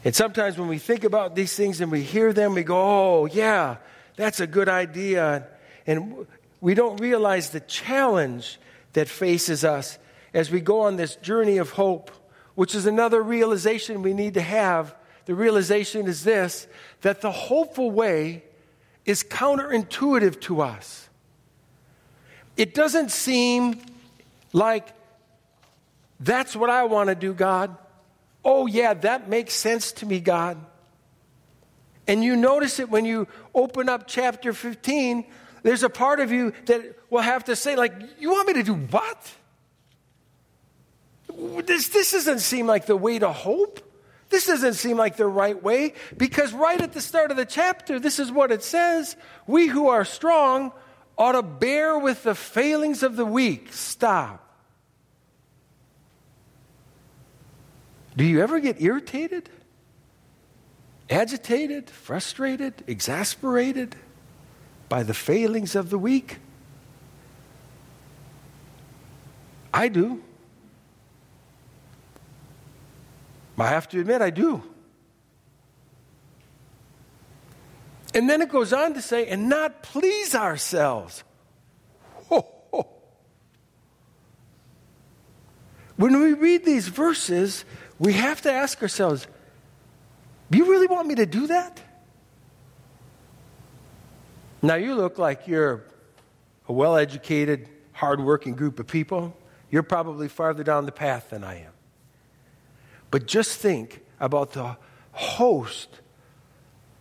And 0.06 0.16
sometimes 0.16 0.60
when 0.60 0.68
we 0.68 0.78
think 0.78 1.04
about 1.04 1.34
these 1.34 1.56
things 1.56 1.82
and 1.82 1.92
we 1.92 2.04
hear 2.04 2.34
them, 2.34 2.54
we 2.54 2.62
go, 2.62 2.78
oh, 2.78 3.26
yeah, 3.26 3.78
that's 4.16 4.40
a 4.40 4.46
good 4.46 4.70
idea. 4.70 5.48
And 5.88 6.28
we 6.62 6.76
don't 6.76 7.02
realize 7.02 7.50
the 7.50 7.62
challenge 7.62 8.60
that 8.94 9.10
faces 9.10 9.66
us 9.66 9.98
as 10.34 10.50
we 10.50 10.62
go 10.62 10.82
on 10.82 10.96
this 10.96 11.16
journey 11.18 11.58
of 11.58 11.72
hope, 11.72 12.12
which 12.56 12.76
is 12.76 12.86
another 12.86 13.22
realization 13.22 14.02
we 14.02 14.14
need 14.14 14.34
to 14.36 14.42
have 14.42 14.96
the 15.26 15.36
realization 15.36 16.08
is 16.08 16.24
this 16.24 16.68
that 17.02 17.22
the 17.22 17.32
hopeful 17.32 17.92
way 17.92 18.44
is 19.06 19.24
counterintuitive 19.24 20.40
to 20.42 20.62
us. 20.62 21.10
It 22.56 22.74
doesn't 22.74 23.12
seem 23.12 23.82
like 24.52 24.88
that's 26.20 26.56
what 26.56 26.70
I 26.70 26.84
want 26.84 27.10
to 27.10 27.16
do, 27.16 27.34
God. 27.34 27.76
Oh, 28.46 28.68
yeah, 28.68 28.94
that 28.94 29.30
makes 29.30 29.54
sense 29.54 29.92
to 29.94 30.06
me, 30.06 30.20
God. 30.20 30.58
And 32.08 32.24
you 32.24 32.36
notice 32.36 32.80
it 32.80 32.90
when 32.90 33.06
you 33.06 33.28
open 33.56 33.90
up 33.90 34.08
chapter 34.08 34.54
15. 34.54 35.26
There's 35.64 35.84
a 35.84 35.90
part 35.90 36.20
of 36.20 36.32
you 36.32 36.54
that 36.66 36.98
will 37.10 37.22
have 37.22 37.46
to 37.46 37.56
say, 37.56 37.76
like, 37.76 37.94
you 38.20 38.32
want 38.32 38.48
me 38.48 38.54
to 38.56 38.64
do 38.64 38.76
what? 38.76 39.32
This, 41.38 41.88
this 41.90 42.12
doesn't 42.12 42.40
seem 42.40 42.68
like 42.68 42.86
the 42.86 42.98
way 42.98 43.20
to 43.20 43.32
hope. 43.32 43.80
This 44.30 44.48
doesn't 44.48 44.74
seem 44.74 44.98
like 44.98 45.16
the 45.16 45.28
right 45.28 45.62
way 45.62 45.94
because 46.18 46.54
right 46.54 46.82
at 46.82 46.94
the 46.94 47.02
start 47.02 47.32
of 47.32 47.38
the 47.38 47.46
chapter, 47.46 48.00
this 48.00 48.18
is 48.20 48.32
what 48.32 48.52
it 48.52 48.64
says 48.64 49.16
We 49.46 49.68
who 49.68 49.90
are 49.90 50.06
strong 50.06 50.72
ought 51.18 51.34
to 51.34 51.44
bear 51.44 51.98
with 51.98 52.24
the 52.24 52.36
failings 52.36 53.04
of 53.04 53.16
the 53.16 53.26
weak. 53.26 53.72
Stop. 53.72 54.40
Do 58.16 58.24
you 58.24 58.42
ever 58.42 58.60
get 58.60 58.82
irritated, 58.82 59.50
agitated, 61.10 61.90
frustrated, 61.90 62.84
exasperated 62.88 63.96
by 64.90 65.04
the 65.04 65.14
failings 65.14 65.76
of 65.76 65.90
the 65.90 65.98
weak? 65.98 66.38
I 69.74 69.88
do. 69.88 70.24
I 73.58 73.68
have 73.68 73.88
to 73.90 74.00
admit, 74.00 74.22
I 74.22 74.30
do. 74.30 74.64
And 78.14 78.30
then 78.30 78.42
it 78.42 78.50
goes 78.50 78.74
on 78.74 78.94
to 78.94 79.02
say, 79.02 79.28
and 79.28 79.50
not 79.50 79.84
please 79.84 80.36
ourselves. 80.36 81.24
Ho, 82.30 82.46
ho. 82.72 82.88
When 85.96 86.20
we 86.20 86.34
read 86.34 86.66
these 86.66 86.88
verses, 86.88 87.66
we 88.00 88.14
have 88.14 88.42
to 88.42 88.52
ask 88.52 88.82
ourselves, 88.82 89.28
do 90.52 90.58
you 90.58 90.70
really 90.70 90.88
want 90.88 91.08
me 91.08 91.16
to 91.16 91.26
do 91.26 91.48
that? 91.48 91.82
Now, 94.62 94.76
you 94.76 94.96
look 94.96 95.18
like 95.18 95.48
you're 95.48 95.84
a 96.70 96.74
well 96.74 96.96
educated, 96.96 97.68
hard 97.92 98.22
working 98.22 98.54
group 98.56 98.80
of 98.80 98.88
people. 98.88 99.36
You're 99.70 99.84
probably 99.84 100.28
farther 100.28 100.64
down 100.64 100.86
the 100.86 100.92
path 100.92 101.32
than 101.32 101.44
I 101.44 101.64
am. 101.64 101.73
But 103.14 103.28
just 103.28 103.60
think 103.60 104.04
about 104.20 104.54
the 104.54 104.76
host 105.12 106.00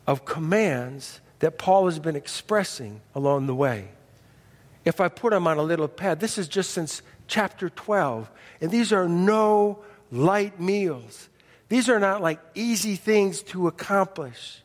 of 0.07 0.27
commands 0.27 1.23
that 1.39 1.57
Paul 1.57 1.87
has 1.87 1.99
been 1.99 2.17
expressing 2.17 3.01
along 3.15 3.47
the 3.47 3.55
way. 3.55 3.89
If 4.85 5.01
I 5.01 5.09
put 5.09 5.31
them 5.31 5.47
on 5.47 5.57
a 5.57 5.63
little 5.63 5.89
pad, 5.89 6.21
this 6.21 6.37
is 6.37 6.49
just 6.49 6.73
since 6.73 7.01
chapter 7.29 7.71
12, 7.71 8.31
and 8.61 8.71
these 8.71 8.93
are 8.93 9.09
no 9.09 9.79
light 10.11 10.61
meals. 10.61 11.31
These 11.71 11.89
are 11.89 11.99
not 11.99 12.21
like 12.21 12.41
easy 12.55 12.97
things 12.97 13.43
to 13.45 13.67
accomplish. 13.67 14.61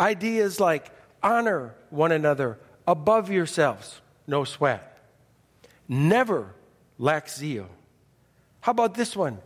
Ideas 0.00 0.58
like 0.58 0.90
honor 1.22 1.76
one 1.90 2.10
another 2.10 2.58
above 2.84 3.30
yourselves, 3.30 4.00
no 4.26 4.42
sweat. 4.42 4.98
Never 5.86 6.52
lack 6.98 7.28
zeal. 7.28 7.68
How 8.62 8.72
about 8.72 8.94
this 8.94 9.14
one? 9.14 9.38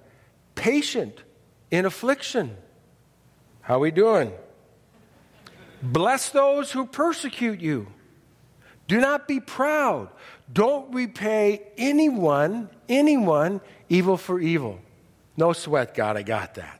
Patient 0.57 1.23
in 1.71 1.87
affliction. 1.87 2.57
How 3.61 3.79
we 3.79 3.93
doing? 3.93 4.33
Bless 5.81 6.31
those 6.31 6.73
who 6.73 6.87
persecute 6.87 7.61
you. 7.61 7.87
Do 8.89 9.01
not 9.01 9.29
be 9.29 9.41
proud. 9.41 10.09
Don't 10.53 10.93
repay 10.93 11.63
anyone, 11.77 12.71
anyone 12.89 13.61
evil 13.89 14.17
for 14.17 14.41
evil. 14.41 14.81
No 15.37 15.53
sweat, 15.53 15.95
God, 15.95 16.17
I 16.17 16.23
got 16.23 16.55
that. 16.55 16.76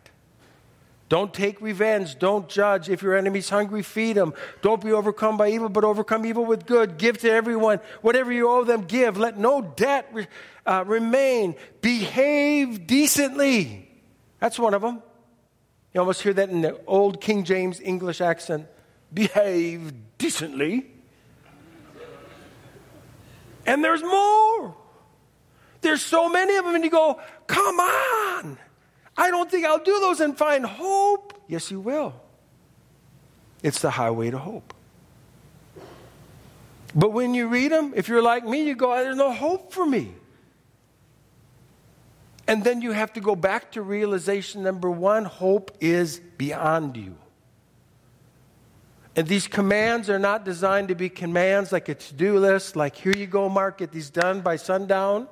Don't 1.09 1.33
take 1.33 1.61
revenge. 1.61 2.19
Don't 2.19 2.49
judge. 2.49 2.89
If 2.89 3.01
your 3.01 3.17
enemy's 3.17 3.49
hungry, 3.49 3.83
feed 3.83 4.17
him. 4.17 4.35
Don't 4.61 4.83
be 4.83 4.91
overcome 4.91 5.37
by 5.37 5.51
evil, 5.51 5.69
but 5.69 5.85
overcome 5.85 6.27
evil 6.27 6.45
with 6.45 6.67
good. 6.67 6.99
Give 6.99 7.17
to 7.19 7.31
everyone 7.31 7.79
whatever 8.03 8.33
you 8.33 8.49
owe 8.49 8.65
them, 8.65 8.83
give. 8.83 9.17
Let 9.17 9.39
no 9.39 9.63
debt 9.63 10.09
re- 10.13 10.27
uh, 10.67 10.85
remain. 10.87 11.55
Behave 11.81 12.87
decently. 12.87 13.89
That's 14.41 14.59
one 14.59 14.75
of 14.75 14.83
them. 14.83 15.03
You 15.95 16.01
almost 16.01 16.23
hear 16.23 16.35
that 16.35 16.51
in 16.51 16.61
the 16.61 16.79
old 16.87 17.21
King 17.21 17.45
James 17.45 17.81
English 17.81 18.21
accent. 18.21 18.67
Behave 19.15 19.93
decently. 20.19 20.91
And 23.65 23.83
there's 23.83 24.03
more. 24.03 24.77
There's 25.81 26.03
so 26.03 26.29
many 26.29 26.57
of 26.57 26.65
them, 26.65 26.75
and 26.75 26.85
you 26.85 26.91
go, 26.91 27.21
come 27.47 27.79
on. 27.79 28.59
I 29.17 29.31
don't 29.31 29.51
think 29.51 29.65
I'll 29.65 29.83
do 29.83 29.99
those 30.01 30.21
and 30.21 30.37
find 30.37 30.65
hope. 30.65 31.33
Yes, 31.49 31.71
you 31.71 31.81
will. 31.81 32.15
It's 33.63 33.81
the 33.81 33.91
highway 33.91 34.31
to 34.31 34.39
hope. 34.39 34.75
But 36.95 37.13
when 37.13 37.35
you 37.35 37.49
read 37.49 37.73
them, 37.73 37.93
if 37.97 38.09
you're 38.09 38.23
like 38.23 38.45
me, 38.45 38.65
you 38.65 38.75
go, 38.75 38.95
there's 38.95 39.17
no 39.17 39.33
hope 39.33 39.73
for 39.73 39.85
me. 39.85 40.15
And 42.49 42.63
then 42.63 42.81
you 42.81 42.93
have 42.93 43.13
to 43.15 43.21
go 43.21 43.35
back 43.35 43.73
to 43.73 43.83
realization 43.83 44.63
number 44.63 44.91
one 44.91 45.25
hope 45.25 45.77
is 45.81 46.21
beyond 46.39 46.97
you. 46.97 47.17
And 49.17 49.27
these 49.27 49.47
commands 49.47 50.09
are 50.11 50.19
not 50.19 50.45
designed 50.45 50.89
to 50.89 50.95
be 50.95 51.09
commands 51.09 51.73
like 51.73 51.89
a 51.89 51.95
to 51.95 52.15
do 52.15 52.39
list, 52.39 52.77
like, 52.77 52.95
here 52.97 53.15
you 53.17 53.27
go, 53.27 53.49
Mark, 53.49 53.79
get 53.79 53.91
these 53.91 54.11
done 54.11 54.43
by 54.43 54.57
sundown. 54.57 55.27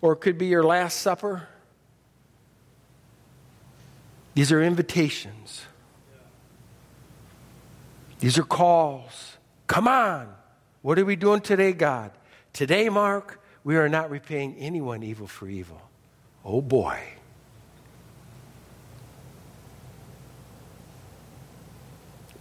Or 0.00 0.12
it 0.12 0.20
could 0.20 0.38
be 0.38 0.46
your 0.46 0.62
last 0.62 1.00
supper. 1.00 1.48
These 4.34 4.50
are 4.52 4.62
invitations, 4.62 5.64
these 8.18 8.38
are 8.38 8.42
calls. 8.42 9.36
Come 9.66 9.88
on. 9.88 10.28
What 10.82 10.98
are 10.98 11.04
we 11.04 11.16
doing 11.16 11.40
today, 11.40 11.72
God? 11.72 12.10
Today, 12.52 12.90
Mark, 12.90 13.40
we 13.64 13.76
are 13.76 13.88
not 13.88 14.10
repaying 14.10 14.56
anyone 14.58 15.02
evil 15.02 15.26
for 15.26 15.48
evil. 15.48 15.80
Oh 16.44 16.60
boy. 16.60 17.00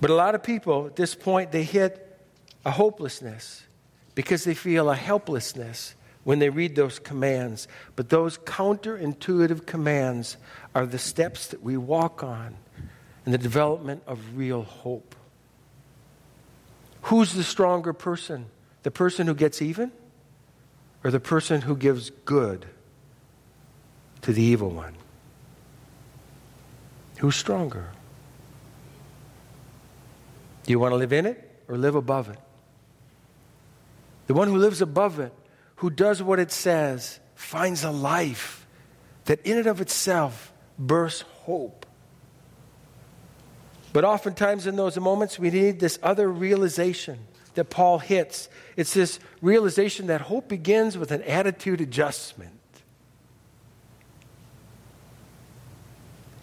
But 0.02 0.10
a 0.10 0.16
lot 0.16 0.36
of 0.36 0.44
people 0.44 0.88
at 0.88 0.98
this 0.98 1.16
point, 1.16 1.54
they 1.54 1.64
hit 1.64 2.20
a 2.66 2.72
hopelessness 2.72 3.64
because 4.16 4.44
they 4.44 4.54
feel 4.54 4.90
a 4.90 4.96
helplessness 4.96 5.96
when 6.26 6.40
they 6.40 6.50
read 6.50 6.76
those 6.76 7.00
commands. 7.00 7.70
But 7.96 8.10
those 8.10 8.38
counterintuitive 8.38 9.66
commands 9.66 10.36
are 10.76 10.86
the 10.86 11.00
steps 11.00 11.48
that 11.48 11.62
we 11.62 11.78
walk 11.78 12.24
on 12.24 12.56
in 13.26 13.32
the 13.32 13.38
development 13.38 14.04
of 14.08 14.38
real 14.38 14.64
hope. 14.64 15.16
Who's 17.04 17.34
the 17.34 17.44
stronger 17.44 17.94
person? 17.94 18.48
The 18.84 18.92
person 18.92 19.28
who 19.28 19.36
gets 19.36 19.62
even 19.62 19.92
or 21.04 21.12
the 21.12 21.20
person 21.20 21.62
who 21.62 21.76
gives 21.76 22.10
good 22.10 22.66
to 24.22 24.32
the 24.32 24.42
evil 24.42 24.70
one? 24.70 24.96
Who's 27.20 27.36
stronger? 27.36 27.90
Do 30.64 30.72
you 30.72 30.80
want 30.80 30.94
to 30.94 30.98
live 30.98 31.14
in 31.14 31.26
it 31.26 31.64
or 31.68 31.78
live 31.78 31.96
above 31.96 32.30
it? 32.30 32.40
The 34.28 34.34
one 34.34 34.48
who 34.48 34.58
lives 34.58 34.82
above 34.82 35.20
it, 35.20 35.34
who 35.78 35.90
does 35.90 36.24
what 36.24 36.40
it 36.40 36.52
says, 36.52 37.20
finds 37.36 37.84
a 37.84 37.92
life 37.92 38.66
that 39.26 39.46
in 39.46 39.58
and 39.58 39.68
of 39.68 39.82
itself 39.82 40.53
bursts 40.78 41.22
hope. 41.44 41.86
But 43.94 44.04
oftentimes 44.04 44.66
in 44.66 44.76
those 44.76 44.98
moments, 45.00 45.38
we 45.38 45.52
need 45.52 45.80
this 45.80 46.00
other 46.02 46.28
realization 46.28 47.20
that 47.54 47.66
Paul 47.66 48.00
hits. 48.00 48.50
It's 48.76 48.94
this 48.94 49.20
realization 49.42 50.08
that 50.08 50.22
hope 50.22 50.50
begins 50.50 50.98
with 50.98 51.12
an 51.12 51.22
attitude 51.24 51.80
adjustment. 51.80 52.52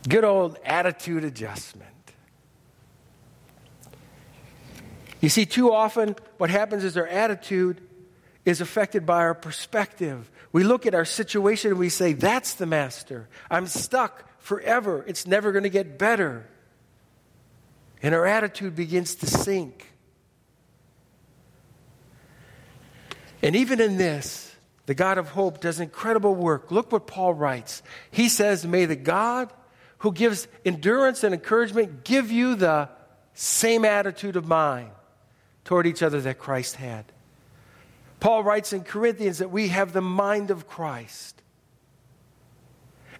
Good 0.08 0.24
old 0.24 0.56
attitude 0.64 1.24
adjustment. 1.24 1.88
You 5.20 5.28
see, 5.28 5.44
too 5.44 5.72
often 5.72 6.16
what 6.38 6.50
happens 6.50 6.84
is 6.84 6.96
our 6.96 7.06
attitude 7.06 7.80
is 8.44 8.60
affected 8.60 9.04
by 9.04 9.18
our 9.18 9.34
perspective. 9.34 10.30
We 10.52 10.64
look 10.64 10.86
at 10.86 10.94
our 10.94 11.04
situation 11.04 11.70
and 11.70 11.80
we 11.80 11.88
say, 11.88 12.12
That's 12.12 12.54
the 12.54 12.66
master. 12.66 13.28
I'm 13.50 13.66
stuck 13.66 14.24
forever. 14.40 15.04
It's 15.06 15.26
never 15.26 15.52
going 15.52 15.62
to 15.64 15.70
get 15.70 15.98
better. 15.98 16.48
And 18.02 18.14
our 18.14 18.26
attitude 18.26 18.74
begins 18.74 19.14
to 19.16 19.26
sink. 19.26 19.92
And 23.42 23.56
even 23.56 23.80
in 23.80 23.96
this, 23.96 24.54
the 24.86 24.94
God 24.94 25.18
of 25.18 25.30
hope 25.30 25.60
does 25.60 25.80
incredible 25.80 26.34
work. 26.34 26.70
Look 26.70 26.90
what 26.92 27.06
Paul 27.06 27.34
writes. 27.34 27.82
He 28.10 28.28
says, 28.28 28.66
May 28.66 28.86
the 28.86 28.96
God 28.96 29.52
who 29.98 30.12
gives 30.12 30.48
endurance 30.64 31.22
and 31.22 31.34
encouragement 31.34 32.04
give 32.04 32.32
you 32.32 32.54
the 32.54 32.88
same 33.34 33.84
attitude 33.84 34.36
of 34.36 34.46
mind 34.46 34.90
toward 35.64 35.86
each 35.86 36.02
other 36.02 36.20
that 36.22 36.38
Christ 36.38 36.76
had. 36.76 37.04
Paul 38.20 38.44
writes 38.44 38.72
in 38.72 38.84
Corinthians 38.84 39.38
that 39.38 39.50
we 39.50 39.68
have 39.68 39.92
the 39.92 40.02
mind 40.02 40.50
of 40.50 40.68
Christ. 40.68 41.42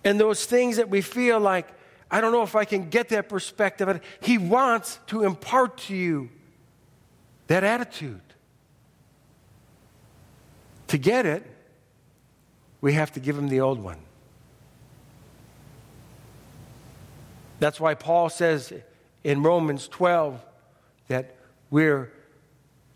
And 0.05 0.21
those 0.21 0.45
things 0.45 0.77
that 0.77 0.89
we 0.89 1.01
feel 1.01 1.41
like, 1.41 1.67
I 2.11 2.21
don't 2.21 2.33
know 2.33 2.43
if 2.43 2.55
I 2.55 2.65
can 2.65 2.91
get 2.91 3.09
that 3.09 3.29
perspective, 3.29 4.01
he 4.21 4.39
wants 4.39 4.99
to 5.09 5.25
impart 5.25 5.79
to 5.79 5.97
you 5.97 6.31
that 7.47 7.65
attitude. 7.65 8.21
To 10.89 10.99
get 10.99 11.25
it, 11.27 11.47
we 12.81 12.95
have 12.95 13.13
to 13.13 13.21
give 13.21 13.37
him 13.37 13.49
the 13.49 13.61
old 13.61 13.83
one. 13.83 13.99
That's 17.59 17.79
why 17.79 17.95
Paul 17.95 18.29
says 18.29 18.73
in 19.23 19.43
Romans 19.43 19.87
12 19.89 20.43
that 21.09 21.37
we're 21.71 22.11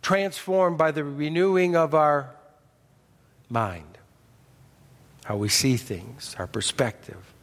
transformed 0.04 0.76
by 0.76 0.90
the 0.90 1.02
renewing 1.02 1.74
of 1.74 1.94
our 1.94 2.30
mind, 3.48 3.98
how 5.24 5.34
we 5.34 5.48
see 5.48 5.78
things, 5.78 6.36
our 6.38 6.46
perspective, 6.46 7.34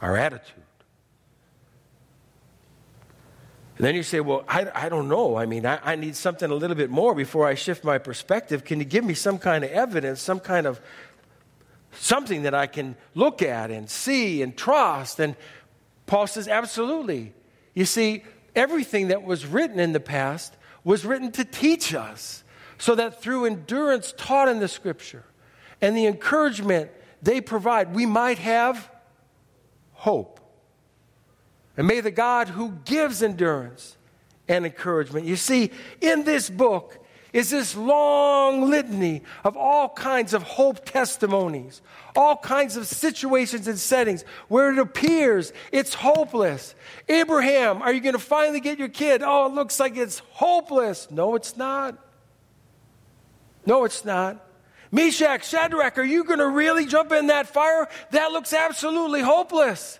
our 0.00 0.16
attitude. 0.16 0.64
And 3.78 3.86
then 3.86 3.94
you 3.94 4.02
say, 4.02 4.18
Well, 4.20 4.44
I, 4.48 4.68
I 4.74 4.88
don't 4.88 5.08
know. 5.08 5.36
I 5.36 5.46
mean, 5.46 5.64
I, 5.64 5.78
I 5.82 5.96
need 5.96 6.16
something 6.16 6.50
a 6.50 6.54
little 6.54 6.76
bit 6.76 6.90
more 6.90 7.14
before 7.14 7.46
I 7.46 7.54
shift 7.54 7.84
my 7.84 7.98
perspective. 7.98 8.64
Can 8.64 8.80
you 8.80 8.84
give 8.84 9.04
me 9.04 9.14
some 9.14 9.38
kind 9.38 9.62
of 9.62 9.70
evidence, 9.70 10.20
some 10.20 10.40
kind 10.40 10.66
of 10.66 10.80
something 11.92 12.42
that 12.42 12.54
I 12.54 12.66
can 12.66 12.96
look 13.14 13.42
at 13.42 13.70
and 13.70 13.88
see 13.88 14.42
and 14.42 14.56
trust? 14.56 15.20
And 15.20 15.36
Paul 16.06 16.26
says, 16.26 16.48
Absolutely. 16.48 17.32
You 17.74 17.84
see, 17.84 18.24
everything 18.56 19.08
that 19.08 19.22
was 19.22 19.46
written 19.46 19.78
in 19.78 19.92
the 19.92 20.00
past 20.00 20.56
was 20.84 21.04
written 21.04 21.30
to 21.32 21.44
teach 21.44 21.94
us 21.94 22.44
so 22.78 22.94
that 22.94 23.22
through 23.22 23.44
endurance 23.44 24.12
taught 24.16 24.48
in 24.48 24.58
the 24.58 24.68
scripture 24.68 25.24
and 25.80 25.96
the 25.96 26.06
encouragement 26.06 26.90
they 27.22 27.40
provide, 27.40 27.94
we 27.94 28.06
might 28.06 28.38
have 28.38 28.90
hope. 29.92 30.40
And 31.76 31.86
may 31.86 32.00
the 32.00 32.10
God 32.10 32.48
who 32.48 32.72
gives 32.84 33.22
endurance 33.22 33.96
and 34.48 34.66
encouragement, 34.66 35.26
you 35.26 35.36
see, 35.36 35.70
in 36.00 36.24
this 36.24 36.50
book, 36.50 37.01
is 37.32 37.48
this 37.48 37.74
long 37.74 38.68
litany 38.68 39.22
of 39.42 39.56
all 39.56 39.88
kinds 39.88 40.34
of 40.34 40.42
hope 40.42 40.84
testimonies, 40.84 41.80
all 42.14 42.36
kinds 42.36 42.76
of 42.76 42.86
situations 42.86 43.66
and 43.66 43.78
settings 43.78 44.22
where 44.48 44.70
it 44.70 44.78
appears 44.78 45.52
it's 45.70 45.94
hopeless. 45.94 46.74
Abraham, 47.08 47.80
are 47.80 47.92
you 47.92 48.00
going 48.00 48.14
to 48.14 48.18
finally 48.18 48.60
get 48.60 48.78
your 48.78 48.88
kid? 48.88 49.22
Oh, 49.24 49.46
it 49.46 49.54
looks 49.54 49.80
like 49.80 49.96
it's 49.96 50.18
hopeless. 50.32 51.10
No, 51.10 51.34
it's 51.34 51.56
not. 51.56 51.96
No, 53.64 53.84
it's 53.84 54.04
not. 54.04 54.44
Meshach, 54.90 55.48
Shadrach, 55.48 55.96
are 55.96 56.04
you 56.04 56.24
going 56.24 56.38
to 56.38 56.48
really 56.48 56.84
jump 56.84 57.12
in 57.12 57.28
that 57.28 57.46
fire? 57.46 57.88
That 58.10 58.32
looks 58.32 58.52
absolutely 58.52 59.22
hopeless. 59.22 59.98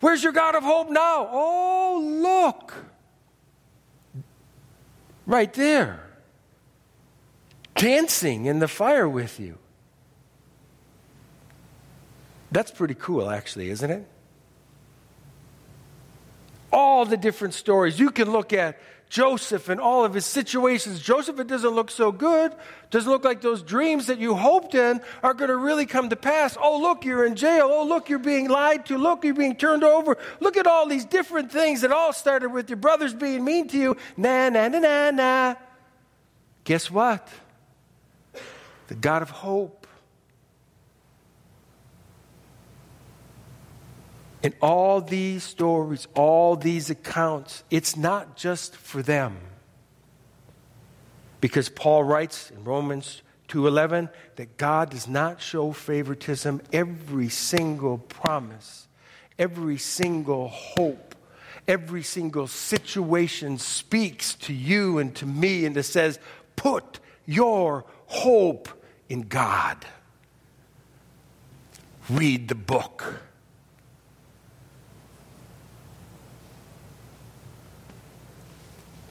Where's 0.00 0.24
your 0.24 0.32
God 0.32 0.56
of 0.56 0.64
hope 0.64 0.90
now? 0.90 1.28
Oh, 1.30 2.00
look. 2.02 2.74
Right 5.24 5.52
there 5.52 6.11
dancing 7.82 8.46
in 8.46 8.60
the 8.60 8.68
fire 8.68 9.08
with 9.08 9.40
you. 9.40 9.58
That's 12.52 12.70
pretty 12.70 12.94
cool, 12.94 13.28
actually, 13.28 13.70
isn't 13.70 13.90
it? 13.90 14.06
All 16.72 17.04
the 17.04 17.16
different 17.16 17.54
stories. 17.54 17.98
You 17.98 18.10
can 18.10 18.30
look 18.30 18.52
at 18.52 18.78
Joseph 19.08 19.68
and 19.68 19.80
all 19.80 20.04
of 20.04 20.14
his 20.14 20.24
situations. 20.24 21.00
Joseph, 21.00 21.40
it 21.40 21.48
doesn't 21.48 21.70
look 21.70 21.90
so 21.90 22.12
good. 22.12 22.54
Doesn't 22.90 23.10
look 23.10 23.24
like 23.24 23.40
those 23.40 23.62
dreams 23.62 24.06
that 24.06 24.18
you 24.18 24.36
hoped 24.36 24.76
in 24.76 25.00
are 25.22 25.34
going 25.34 25.50
to 25.50 25.56
really 25.56 25.84
come 25.84 26.08
to 26.10 26.16
pass. 26.16 26.56
Oh, 26.60 26.80
look, 26.80 27.04
you're 27.04 27.26
in 27.26 27.34
jail. 27.34 27.68
Oh, 27.68 27.84
look, 27.84 28.08
you're 28.08 28.20
being 28.20 28.48
lied 28.48 28.86
to. 28.86 28.96
Look, 28.96 29.24
you're 29.24 29.34
being 29.34 29.56
turned 29.56 29.82
over. 29.82 30.16
Look 30.38 30.56
at 30.56 30.68
all 30.68 30.86
these 30.86 31.04
different 31.04 31.50
things 31.50 31.80
that 31.80 31.90
all 31.90 32.12
started 32.12 32.50
with 32.50 32.70
your 32.70 32.78
brothers 32.78 33.12
being 33.12 33.44
mean 33.44 33.66
to 33.68 33.76
you. 33.76 33.96
Na, 34.16 34.50
na, 34.50 34.68
na, 34.68 34.78
na, 34.78 35.10
na. 35.10 35.54
Guess 36.64 36.92
what? 36.92 37.28
The 38.92 38.98
God 38.98 39.22
of 39.22 39.30
hope. 39.30 39.86
In 44.42 44.52
all 44.60 45.00
these 45.00 45.44
stories, 45.44 46.06
all 46.12 46.56
these 46.56 46.90
accounts, 46.90 47.64
it's 47.70 47.96
not 47.96 48.36
just 48.36 48.76
for 48.76 49.02
them. 49.02 49.38
Because 51.40 51.70
Paul 51.70 52.04
writes 52.04 52.50
in 52.50 52.64
Romans 52.64 53.22
2:11 53.48 54.10
that 54.36 54.58
God 54.58 54.90
does 54.90 55.08
not 55.08 55.40
show 55.40 55.72
favoritism. 55.72 56.60
Every 56.70 57.30
single 57.30 57.96
promise, 57.96 58.88
every 59.38 59.78
single 59.78 60.48
hope, 60.48 61.14
every 61.66 62.02
single 62.02 62.46
situation 62.46 63.56
speaks 63.56 64.34
to 64.34 64.52
you 64.52 64.98
and 64.98 65.16
to 65.16 65.24
me 65.24 65.64
and 65.64 65.74
it 65.78 65.84
says, 65.84 66.18
"Put 66.56 67.00
your 67.24 67.86
hope 68.06 68.68
in 69.12 69.28
God. 69.28 69.76
Read 72.08 72.48
the 72.48 72.54
book. 72.54 73.20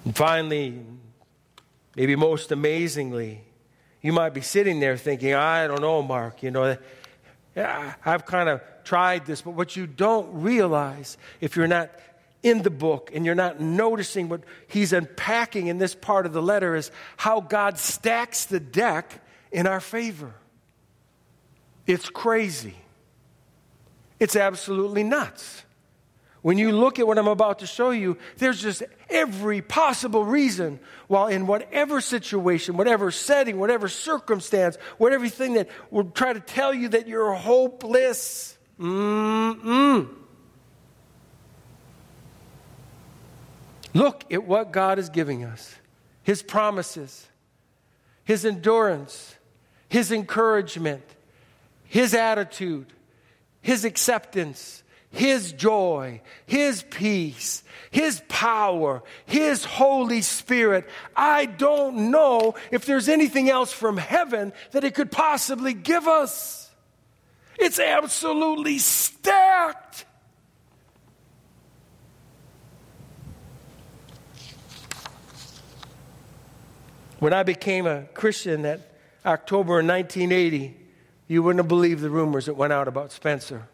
And 0.04 0.16
finally, 0.16 0.84
maybe 1.96 2.16
most 2.16 2.52
amazingly, 2.52 3.44
you 4.02 4.12
might 4.12 4.34
be 4.34 4.42
sitting 4.42 4.80
there 4.80 4.98
thinking, 4.98 5.36
I 5.36 5.68
don't 5.68 5.82
know, 5.82 6.02
Mark, 6.02 6.42
you 6.42 6.50
know, 6.50 6.76
I've 7.56 8.26
kind 8.26 8.50
of 8.50 8.62
tried 8.84 9.28
this, 9.28 9.44
but 9.44 9.52
what 9.52 9.76
you 9.76 9.86
don't 9.86 10.42
realize 10.42 11.16
if 11.42 11.56
you're 11.56 11.68
not 11.68 11.92
in 12.42 12.64
the 12.64 12.72
book 12.72 13.12
and 13.14 13.24
you're 13.24 13.36
not 13.36 13.60
noticing 13.60 14.30
what 14.30 14.42
he's 14.68 14.94
unpacking 14.94 15.68
in 15.68 15.78
this 15.78 15.94
part 15.94 16.26
of 16.26 16.34
the 16.34 16.42
letter 16.42 16.76
is 16.76 16.90
how 17.18 17.40
God 17.40 17.78
stacks 17.78 18.46
the 18.46 18.60
deck 18.60 19.22
in 19.52 19.68
our 19.68 19.80
favor. 19.80 20.34
It's 21.86 22.10
crazy. 22.10 22.76
It's 24.20 24.36
absolutely 24.36 25.04
nuts. 25.04 25.64
When 26.42 26.58
you 26.58 26.72
look 26.72 26.98
at 26.98 27.06
what 27.06 27.20
I'm 27.20 27.28
about 27.28 27.60
to 27.60 27.68
show 27.68 27.92
you, 27.92 28.18
there's 28.38 28.62
just 28.62 28.82
every 29.10 29.62
possible 29.62 30.26
reason 30.26 30.80
while 31.08 31.28
in 31.28 31.46
whatever 31.46 32.02
situation, 32.02 32.78
whatever 32.78 33.12
setting, 33.12 33.60
whatever 33.60 33.88
circumstance, 33.88 34.78
whatever 34.98 35.28
thing 35.28 35.54
that 35.54 35.70
will 35.92 36.06
try 36.06 36.34
to 36.34 36.40
tell 36.40 36.74
you 36.74 36.90
that 36.90 37.08
you're 37.08 37.34
hopeless. 37.34 38.58
Mm-mm. 38.80 40.10
Look 43.94 44.24
at 44.32 44.44
what 44.44 44.72
God 44.72 44.98
is 44.98 45.10
giving 45.10 45.44
us 45.44 45.76
His 46.24 46.42
promises, 46.42 47.28
His 48.24 48.46
endurance, 48.46 49.36
His 49.92 50.14
encouragement, 50.14 51.04
His 51.84 52.14
attitude, 52.14 52.86
His 53.62 53.84
acceptance, 53.84 54.84
His 55.10 55.52
joy, 55.52 56.22
His 56.46 56.82
peace, 56.84 57.62
His 57.90 58.22
power, 58.30 59.04
His 59.26 59.66
Holy 59.66 60.22
Spirit. 60.22 60.90
I 61.14 61.46
don't 61.46 62.10
know 62.10 62.56
if 62.72 62.86
there's 62.86 63.10
anything 63.10 63.50
else 63.50 63.74
from 63.74 63.98
heaven 63.98 64.54
that 64.72 64.86
it 64.86 64.96
could 64.96 65.12
possibly 65.12 65.74
give 65.74 66.08
us. 66.08 66.72
It's 67.60 67.78
absolutely 67.78 68.78
stacked. 68.78 70.06
When 77.20 77.34
I 77.34 77.44
became 77.44 77.86
a 77.86 78.04
Christian 78.14 78.62
that 78.62 78.91
October 79.26 79.80
in 79.80 79.88
1980, 79.88 80.78
you 81.28 81.44
wouldn't 81.44 81.60
have 81.60 81.68
believed 81.68 82.02
the 82.02 82.10
rumors 82.10 82.48
that 82.48 82.56
went 82.56 82.74
out 82.74 82.88
about 82.88 83.12
Spencer. 83.12 83.68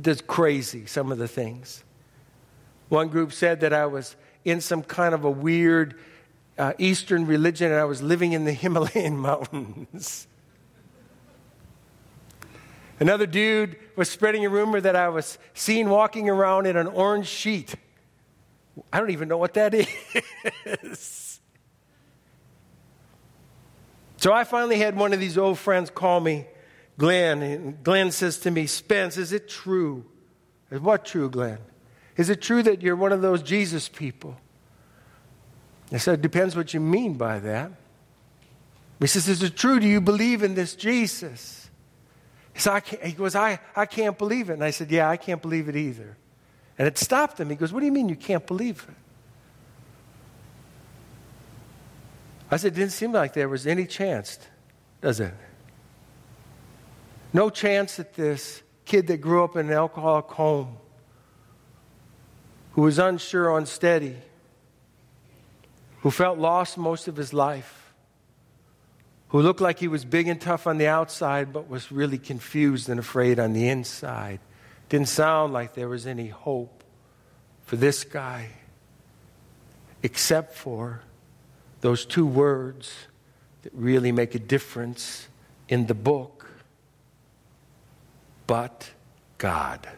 Just 0.00 0.26
crazy, 0.26 0.86
some 0.86 1.12
of 1.12 1.18
the 1.18 1.28
things. 1.28 1.84
One 2.88 3.08
group 3.08 3.32
said 3.32 3.60
that 3.60 3.72
I 3.72 3.86
was 3.86 4.16
in 4.44 4.60
some 4.60 4.82
kind 4.82 5.14
of 5.14 5.24
a 5.24 5.30
weird 5.30 5.98
uh, 6.58 6.72
Eastern 6.78 7.26
religion 7.26 7.70
and 7.70 7.80
I 7.80 7.84
was 7.84 8.02
living 8.02 8.32
in 8.32 8.44
the 8.44 8.52
Himalayan 8.54 9.16
mountains. 9.16 10.26
Another 13.00 13.26
dude 13.26 13.76
was 13.94 14.10
spreading 14.10 14.44
a 14.44 14.48
rumor 14.48 14.80
that 14.80 14.96
I 14.96 15.08
was 15.08 15.38
seen 15.54 15.88
walking 15.88 16.28
around 16.28 16.66
in 16.66 16.76
an 16.76 16.88
orange 16.88 17.28
sheet. 17.28 17.76
I 18.92 18.98
don't 18.98 19.10
even 19.10 19.28
know 19.28 19.38
what 19.38 19.54
that 19.54 19.74
is. 20.82 21.17
So 24.18 24.32
I 24.32 24.44
finally 24.44 24.78
had 24.78 24.96
one 24.96 25.12
of 25.12 25.20
these 25.20 25.38
old 25.38 25.58
friends 25.58 25.90
call 25.90 26.20
me, 26.20 26.46
Glenn. 26.98 27.40
And 27.42 27.82
Glenn 27.82 28.10
says 28.10 28.38
to 28.40 28.50
me, 28.50 28.66
Spence, 28.66 29.16
is 29.16 29.32
it 29.32 29.48
true? 29.48 30.04
Is 30.70 30.80
what 30.80 31.04
true, 31.04 31.30
Glenn? 31.30 31.58
Is 32.16 32.28
it 32.28 32.42
true 32.42 32.62
that 32.64 32.82
you're 32.82 32.96
one 32.96 33.12
of 33.12 33.22
those 33.22 33.42
Jesus 33.42 33.88
people? 33.88 34.36
I 35.92 35.98
said, 35.98 36.14
it 36.14 36.22
depends 36.22 36.56
what 36.56 36.74
you 36.74 36.80
mean 36.80 37.14
by 37.14 37.38
that. 37.38 37.70
He 39.00 39.06
says, 39.06 39.28
Is 39.28 39.42
it 39.42 39.56
true? 39.56 39.78
Do 39.78 39.86
you 39.86 40.00
believe 40.00 40.42
in 40.42 40.54
this 40.54 40.74
Jesus? 40.74 41.70
He, 42.52 42.60
said, 42.60 42.72
I 42.72 42.80
can't, 42.80 43.02
he 43.04 43.12
goes, 43.12 43.36
I, 43.36 43.60
I 43.76 43.86
can't 43.86 44.18
believe 44.18 44.50
it. 44.50 44.54
And 44.54 44.64
I 44.64 44.70
said, 44.70 44.90
Yeah, 44.90 45.08
I 45.08 45.16
can't 45.16 45.40
believe 45.40 45.68
it 45.68 45.76
either. 45.76 46.16
And 46.76 46.88
it 46.88 46.98
stopped 46.98 47.38
him. 47.38 47.50
He 47.50 47.56
goes, 47.56 47.72
What 47.72 47.80
do 47.80 47.86
you 47.86 47.92
mean 47.92 48.08
you 48.08 48.16
can't 48.16 48.46
believe 48.46 48.84
it? 48.88 48.94
I 52.50 52.56
said, 52.56 52.72
it 52.72 52.76
didn't 52.76 52.92
seem 52.92 53.12
like 53.12 53.34
there 53.34 53.48
was 53.48 53.66
any 53.66 53.86
chance, 53.86 54.38
does 55.00 55.20
it? 55.20 55.34
No 57.32 57.50
chance 57.50 57.96
that 57.96 58.14
this 58.14 58.62
kid 58.86 59.06
that 59.08 59.18
grew 59.18 59.44
up 59.44 59.54
in 59.56 59.66
an 59.66 59.72
alcoholic 59.72 60.26
home, 60.26 60.78
who 62.72 62.82
was 62.82 62.98
unsure, 62.98 63.56
unsteady, 63.56 64.16
who 66.00 66.10
felt 66.10 66.38
lost 66.38 66.78
most 66.78 67.06
of 67.06 67.16
his 67.16 67.34
life, 67.34 67.92
who 69.28 69.42
looked 69.42 69.60
like 69.60 69.78
he 69.78 69.88
was 69.88 70.06
big 70.06 70.26
and 70.26 70.40
tough 70.40 70.66
on 70.66 70.78
the 70.78 70.86
outside, 70.86 71.52
but 71.52 71.68
was 71.68 71.92
really 71.92 72.16
confused 72.16 72.88
and 72.88 72.98
afraid 72.98 73.38
on 73.38 73.52
the 73.52 73.68
inside. 73.68 74.40
Didn't 74.88 75.08
sound 75.08 75.52
like 75.52 75.74
there 75.74 75.88
was 75.88 76.06
any 76.06 76.28
hope 76.28 76.82
for 77.64 77.76
this 77.76 78.04
guy, 78.04 78.48
except 80.02 80.54
for 80.54 81.02
those 81.80 82.04
two 82.04 82.26
words 82.26 82.92
that 83.62 83.72
really 83.74 84.12
make 84.12 84.34
a 84.34 84.38
difference 84.38 85.28
in 85.68 85.86
the 85.86 85.94
book. 85.94 86.46
But 88.46 88.90
God. 89.38 89.88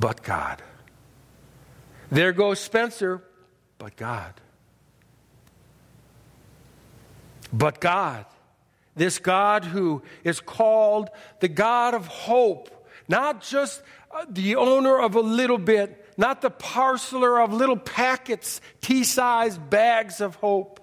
But 0.00 0.22
God. 0.22 0.62
There 2.10 2.32
goes 2.32 2.60
Spencer, 2.60 3.22
but 3.78 3.96
God. 3.96 4.34
But 7.52 7.80
God. 7.80 8.26
This 8.94 9.18
God 9.18 9.64
who 9.64 10.02
is 10.24 10.40
called 10.40 11.10
the 11.40 11.48
God 11.48 11.94
of 11.94 12.06
hope, 12.06 12.70
not 13.08 13.42
just 13.42 13.82
uh, 14.10 14.24
the 14.28 14.56
owner 14.56 14.98
of 14.98 15.14
a 15.14 15.20
little 15.20 15.58
bit, 15.58 16.05
not 16.16 16.40
the 16.40 16.50
parceler 16.50 17.40
of 17.40 17.52
little 17.52 17.76
packets, 17.76 18.60
tea 18.80 19.04
sized 19.04 19.68
bags 19.68 20.20
of 20.20 20.36
hope. 20.36 20.80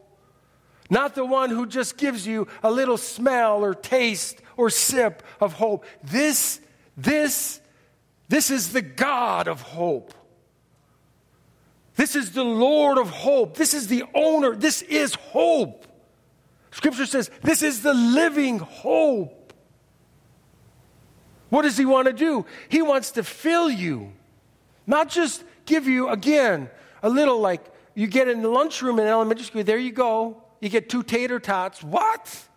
Not 0.89 1.15
the 1.15 1.26
one 1.26 1.50
who 1.50 1.65
just 1.65 1.98
gives 1.98 2.28
you 2.28 2.48
a 2.62 2.69
little 2.69 2.98
smell 2.98 3.63
or 3.63 3.74
taste 3.74 4.41
or 4.58 4.69
sip 4.69 5.24
of 5.39 5.54
hope. 5.54 5.86
This, 6.04 6.60
this, 6.96 7.60
this 8.30 8.52
is 8.52 8.74
the 8.74 8.82
God 8.82 9.48
of 9.48 9.62
hope. 9.62 10.13
This 11.96 12.15
is 12.15 12.32
the 12.32 12.43
Lord 12.43 12.98
of 12.98 13.10
hope. 13.10 13.56
This 13.56 13.74
is 13.74 13.88
the 13.88 14.04
owner. 14.13 14.56
This 14.56 14.82
is 14.84 15.15
hope. 15.15 15.88
Scripture 16.72 17.06
says 17.06 17.30
this 17.41 17.62
is 17.62 17.82
the 17.82 17.93
living 17.93 18.60
hope. 18.60 19.54
What 21.50 21.62
does 21.63 21.78
he 21.78 21.86
want 21.86 22.08
to 22.08 22.13
do? 22.13 22.46
He 22.67 22.82
wants 22.82 23.12
to 23.12 23.24
fill 23.24 23.69
you 23.69 24.12
not 24.86 25.10
just 25.10 25.43
give 25.65 25.88
you, 25.88 26.10
again, 26.10 26.69
a 27.02 27.10
little 27.10 27.39
like 27.39 27.63
you 27.96 28.08
get 28.08 28.28
in 28.28 28.41
the 28.41 28.50
lunchroom 28.50 29.00
in 29.00 29.08
elementary 29.08 29.46
school, 29.46 29.63
there 29.63 29.78
you 29.78 29.91
go. 29.91 30.41
You 30.60 30.69
get 30.69 30.89
two 30.89 31.04
tater 31.04 31.39
tots. 31.39 31.84
What? 31.84 32.48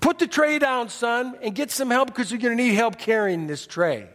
Put 0.00 0.18
the 0.18 0.26
tray 0.26 0.58
down, 0.58 0.88
son, 0.88 1.36
and 1.42 1.54
get 1.54 1.70
some 1.70 1.90
help 1.90 2.08
because 2.08 2.30
you're 2.30 2.40
going 2.40 2.56
to 2.56 2.62
need 2.62 2.74
help 2.74 2.98
carrying 2.98 3.46
this 3.46 3.66
tray. 3.66 4.08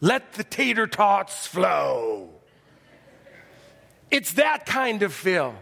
Let 0.00 0.34
the 0.34 0.44
tater 0.44 0.86
tots 0.86 1.46
flow. 1.46 2.30
It's 4.10 4.32
that 4.34 4.66
kind 4.66 5.02
of 5.02 5.14
fill. 5.14 5.54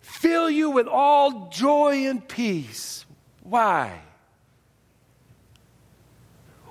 Fill 0.00 0.48
you 0.48 0.70
with 0.70 0.86
all 0.86 1.48
joy 1.48 2.06
and 2.06 2.26
peace. 2.26 3.04
Why? 3.42 4.00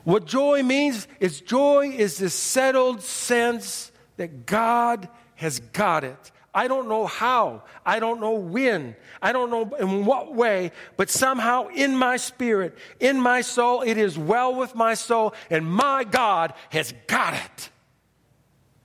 What 0.08 0.24
joy 0.24 0.64
means 0.64 1.06
is 1.20 1.42
joy 1.42 1.90
is 1.90 2.18
this 2.18 2.34
settled 2.34 3.02
sense 3.02 3.92
that 4.16 4.46
God 4.46 5.10
has 5.36 5.60
got 5.60 6.06
it. 6.06 6.32
I 6.54 6.70
don't 6.70 6.88
know 6.88 7.06
how. 7.08 7.64
I 7.86 8.00
don't 8.00 8.22
know 8.22 8.36
when. 8.36 8.96
I 9.22 9.34
don't 9.34 9.52
know 9.52 9.70
in 9.78 10.06
what 10.06 10.34
way, 10.34 10.72
but 10.96 11.10
somehow 11.10 11.68
in 11.76 11.98
my 11.98 12.16
spirit, 12.16 12.78
in 13.02 13.20
my 13.20 13.42
soul, 13.42 13.82
it 13.82 13.98
is 13.98 14.18
well 14.18 14.56
with 14.56 14.76
my 14.76 14.94
soul, 14.94 15.34
and 15.50 15.70
my 15.70 16.06
God 16.06 16.54
has 16.70 16.94
got 17.08 17.34
it. 17.34 17.70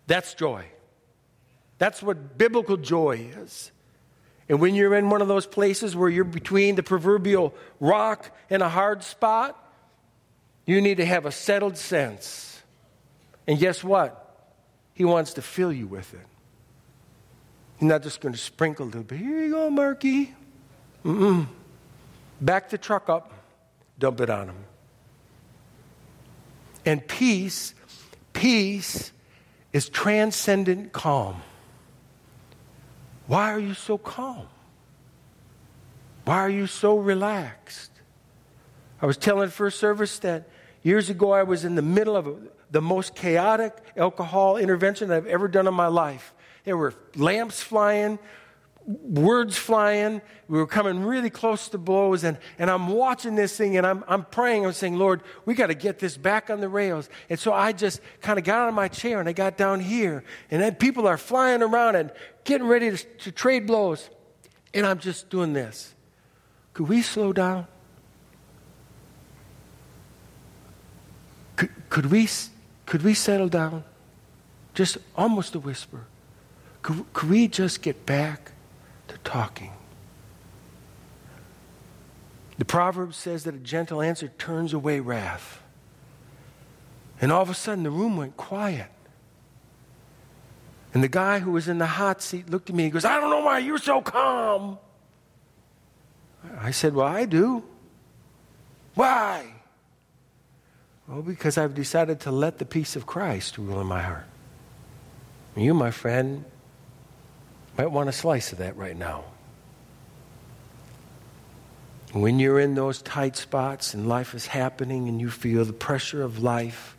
That's 0.08 0.34
joy. 0.34 0.64
That's 1.78 2.02
what 2.02 2.36
biblical 2.36 2.78
joy 2.78 3.28
is. 3.38 3.70
And 4.48 4.60
when 4.60 4.74
you're 4.74 4.96
in 4.96 5.08
one 5.08 5.22
of 5.22 5.28
those 5.28 5.46
places 5.46 5.94
where 5.94 6.08
you're 6.08 6.24
between 6.24 6.74
the 6.74 6.82
proverbial 6.82 7.54
rock 7.78 8.36
and 8.50 8.60
a 8.60 8.68
hard 8.68 9.04
spot, 9.04 9.61
you 10.66 10.80
need 10.80 10.98
to 10.98 11.04
have 11.04 11.26
a 11.26 11.32
settled 11.32 11.76
sense. 11.76 12.62
And 13.46 13.58
guess 13.58 13.82
what? 13.82 14.18
He 14.94 15.04
wants 15.04 15.34
to 15.34 15.42
fill 15.42 15.72
you 15.72 15.86
with 15.86 16.12
it. 16.14 16.26
He's 17.78 17.88
not 17.88 18.02
just 18.02 18.20
going 18.20 18.32
to 18.32 18.40
sprinkle 18.40 18.84
a 18.84 18.88
little 18.88 19.02
bit. 19.02 19.18
Here 19.18 19.44
you 19.44 19.50
go, 19.50 19.70
Marky. 19.70 20.34
Mm-mm. 21.04 21.46
Back 22.40 22.70
the 22.70 22.78
truck 22.78 23.08
up, 23.08 23.32
dump 23.98 24.20
it 24.20 24.30
on 24.30 24.48
him. 24.48 24.64
And 26.84 27.06
peace 27.06 27.74
peace 28.32 29.12
is 29.72 29.88
transcendent 29.88 30.92
calm. 30.92 31.42
Why 33.28 33.52
are 33.52 33.60
you 33.60 33.74
so 33.74 33.96
calm? 33.98 34.48
Why 36.24 36.38
are 36.38 36.50
you 36.50 36.66
so 36.66 36.98
relaxed? 36.98 37.91
I 39.02 39.06
was 39.06 39.16
telling 39.16 39.50
first 39.50 39.80
service 39.80 40.20
that 40.20 40.48
years 40.82 41.10
ago 41.10 41.32
I 41.32 41.42
was 41.42 41.64
in 41.64 41.74
the 41.74 41.82
middle 41.82 42.16
of 42.16 42.48
the 42.70 42.80
most 42.80 43.16
chaotic 43.16 43.76
alcohol 43.96 44.56
intervention 44.56 45.10
I've 45.10 45.26
ever 45.26 45.48
done 45.48 45.66
in 45.66 45.74
my 45.74 45.88
life. 45.88 46.32
There 46.64 46.76
were 46.76 46.94
lamps 47.16 47.60
flying, 47.60 48.20
words 48.86 49.56
flying. 49.56 50.22
We 50.46 50.58
were 50.58 50.68
coming 50.68 51.04
really 51.04 51.30
close 51.30 51.68
to 51.70 51.78
blows, 51.78 52.22
and, 52.22 52.38
and 52.60 52.70
I'm 52.70 52.88
watching 52.88 53.34
this 53.34 53.56
thing 53.56 53.76
and 53.76 53.84
I'm, 53.84 54.04
I'm 54.06 54.24
praying. 54.24 54.64
I'm 54.64 54.72
saying, 54.72 54.96
Lord, 54.96 55.22
we 55.44 55.54
got 55.54 55.66
to 55.66 55.74
get 55.74 55.98
this 55.98 56.16
back 56.16 56.48
on 56.48 56.60
the 56.60 56.68
rails. 56.68 57.10
And 57.28 57.40
so 57.40 57.52
I 57.52 57.72
just 57.72 58.00
kind 58.20 58.38
of 58.38 58.44
got 58.44 58.62
out 58.62 58.68
of 58.68 58.74
my 58.74 58.86
chair 58.86 59.18
and 59.18 59.28
I 59.28 59.32
got 59.32 59.56
down 59.56 59.80
here, 59.80 60.22
and 60.48 60.62
then 60.62 60.76
people 60.76 61.08
are 61.08 61.18
flying 61.18 61.62
around 61.62 61.96
and 61.96 62.12
getting 62.44 62.68
ready 62.68 62.92
to, 62.92 62.96
to 62.96 63.32
trade 63.32 63.66
blows. 63.66 64.10
And 64.72 64.86
I'm 64.86 65.00
just 65.00 65.28
doing 65.28 65.52
this. 65.52 65.92
Could 66.72 66.88
we 66.88 67.02
slow 67.02 67.32
down? 67.32 67.66
Could, 71.92 72.06
we, 72.06 72.26
could 72.86 73.02
we 73.02 73.12
settle 73.12 73.50
down? 73.50 73.84
Just 74.72 74.96
almost 75.14 75.54
a 75.54 75.58
whisper. 75.58 76.06
Could, 76.80 77.04
could 77.12 77.28
we 77.28 77.48
just 77.48 77.82
get 77.82 78.06
back 78.06 78.52
to 79.08 79.18
talking? 79.18 79.72
The 82.56 82.64
proverb 82.64 83.12
says 83.12 83.44
that 83.44 83.54
a 83.54 83.58
gentle 83.58 84.00
answer 84.00 84.28
turns 84.38 84.72
away 84.72 85.00
wrath. 85.00 85.60
And 87.20 87.30
all 87.30 87.42
of 87.42 87.50
a 87.50 87.54
sudden, 87.54 87.84
the 87.84 87.90
room 87.90 88.16
went 88.16 88.38
quiet. 88.38 88.88
And 90.94 91.04
the 91.04 91.08
guy 91.08 91.40
who 91.40 91.50
was 91.50 91.68
in 91.68 91.76
the 91.76 91.84
hot 91.84 92.22
seat 92.22 92.48
looked 92.48 92.70
at 92.70 92.74
me 92.74 92.84
and 92.84 92.92
goes, 92.94 93.04
I 93.04 93.20
don't 93.20 93.28
know 93.28 93.44
why 93.44 93.58
you're 93.58 93.76
so 93.76 94.00
calm. 94.00 94.78
I 96.58 96.70
said, 96.70 96.94
Well, 96.94 97.06
I 97.06 97.26
do. 97.26 97.62
Why? 98.94 99.56
Well, 101.12 101.20
because 101.20 101.58
I've 101.58 101.74
decided 101.74 102.20
to 102.20 102.30
let 102.30 102.56
the 102.56 102.64
peace 102.64 102.96
of 102.96 103.04
Christ 103.04 103.58
rule 103.58 103.82
in 103.82 103.86
my 103.86 104.00
heart. 104.00 104.24
You, 105.54 105.74
my 105.74 105.90
friend, 105.90 106.46
might 107.76 107.90
want 107.90 108.08
a 108.08 108.12
slice 108.12 108.50
of 108.52 108.58
that 108.58 108.78
right 108.78 108.96
now. 108.96 109.24
When 112.12 112.38
you're 112.38 112.58
in 112.58 112.74
those 112.74 113.02
tight 113.02 113.36
spots 113.36 113.92
and 113.92 114.08
life 114.08 114.34
is 114.34 114.46
happening 114.46 115.06
and 115.06 115.20
you 115.20 115.28
feel 115.28 115.66
the 115.66 115.74
pressure 115.74 116.22
of 116.22 116.42
life, 116.42 116.96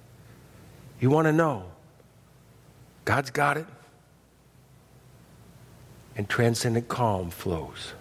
you 1.00 1.10
want 1.10 1.26
to 1.26 1.34
know 1.34 1.72
God's 3.06 3.32
got 3.32 3.58
it. 3.58 3.66
And 6.16 6.30
transcendent 6.30 6.88
calm 6.88 7.32
flows. 7.32 7.94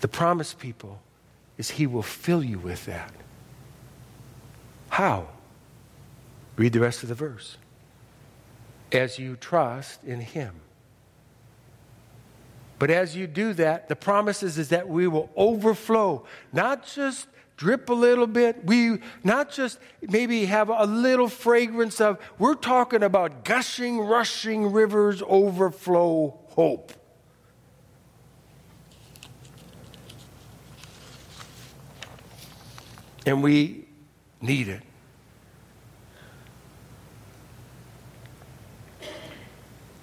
The 0.00 0.08
promise, 0.08 0.52
people, 0.52 1.00
is 1.56 1.70
He 1.70 1.86
will 1.86 2.02
fill 2.02 2.44
you 2.44 2.58
with 2.58 2.84
that. 2.84 3.14
How? 4.88 5.28
Read 6.56 6.72
the 6.72 6.80
rest 6.80 7.02
of 7.02 7.08
the 7.08 7.14
verse. 7.14 7.56
As 8.92 9.18
you 9.18 9.36
trust 9.36 10.02
in 10.04 10.20
Him. 10.20 10.54
But 12.78 12.90
as 12.90 13.16
you 13.16 13.26
do 13.26 13.52
that, 13.54 13.88
the 13.88 13.96
promise 13.96 14.42
is, 14.42 14.58
is 14.58 14.68
that 14.68 14.88
we 14.88 15.06
will 15.06 15.30
overflow, 15.36 16.24
not 16.52 16.86
just 16.86 17.26
drip 17.56 17.88
a 17.88 17.94
little 17.94 18.26
bit, 18.26 18.64
we 18.66 18.98
not 19.24 19.50
just 19.50 19.78
maybe 20.02 20.44
have 20.44 20.68
a 20.68 20.84
little 20.84 21.28
fragrance 21.28 22.00
of, 22.02 22.18
we're 22.38 22.54
talking 22.54 23.02
about 23.02 23.44
gushing, 23.44 23.98
rushing 23.98 24.72
rivers 24.72 25.22
overflow 25.26 26.38
hope. 26.48 26.92
And 33.24 33.42
we 33.42 33.85
need 34.40 34.68
it. 34.68 34.82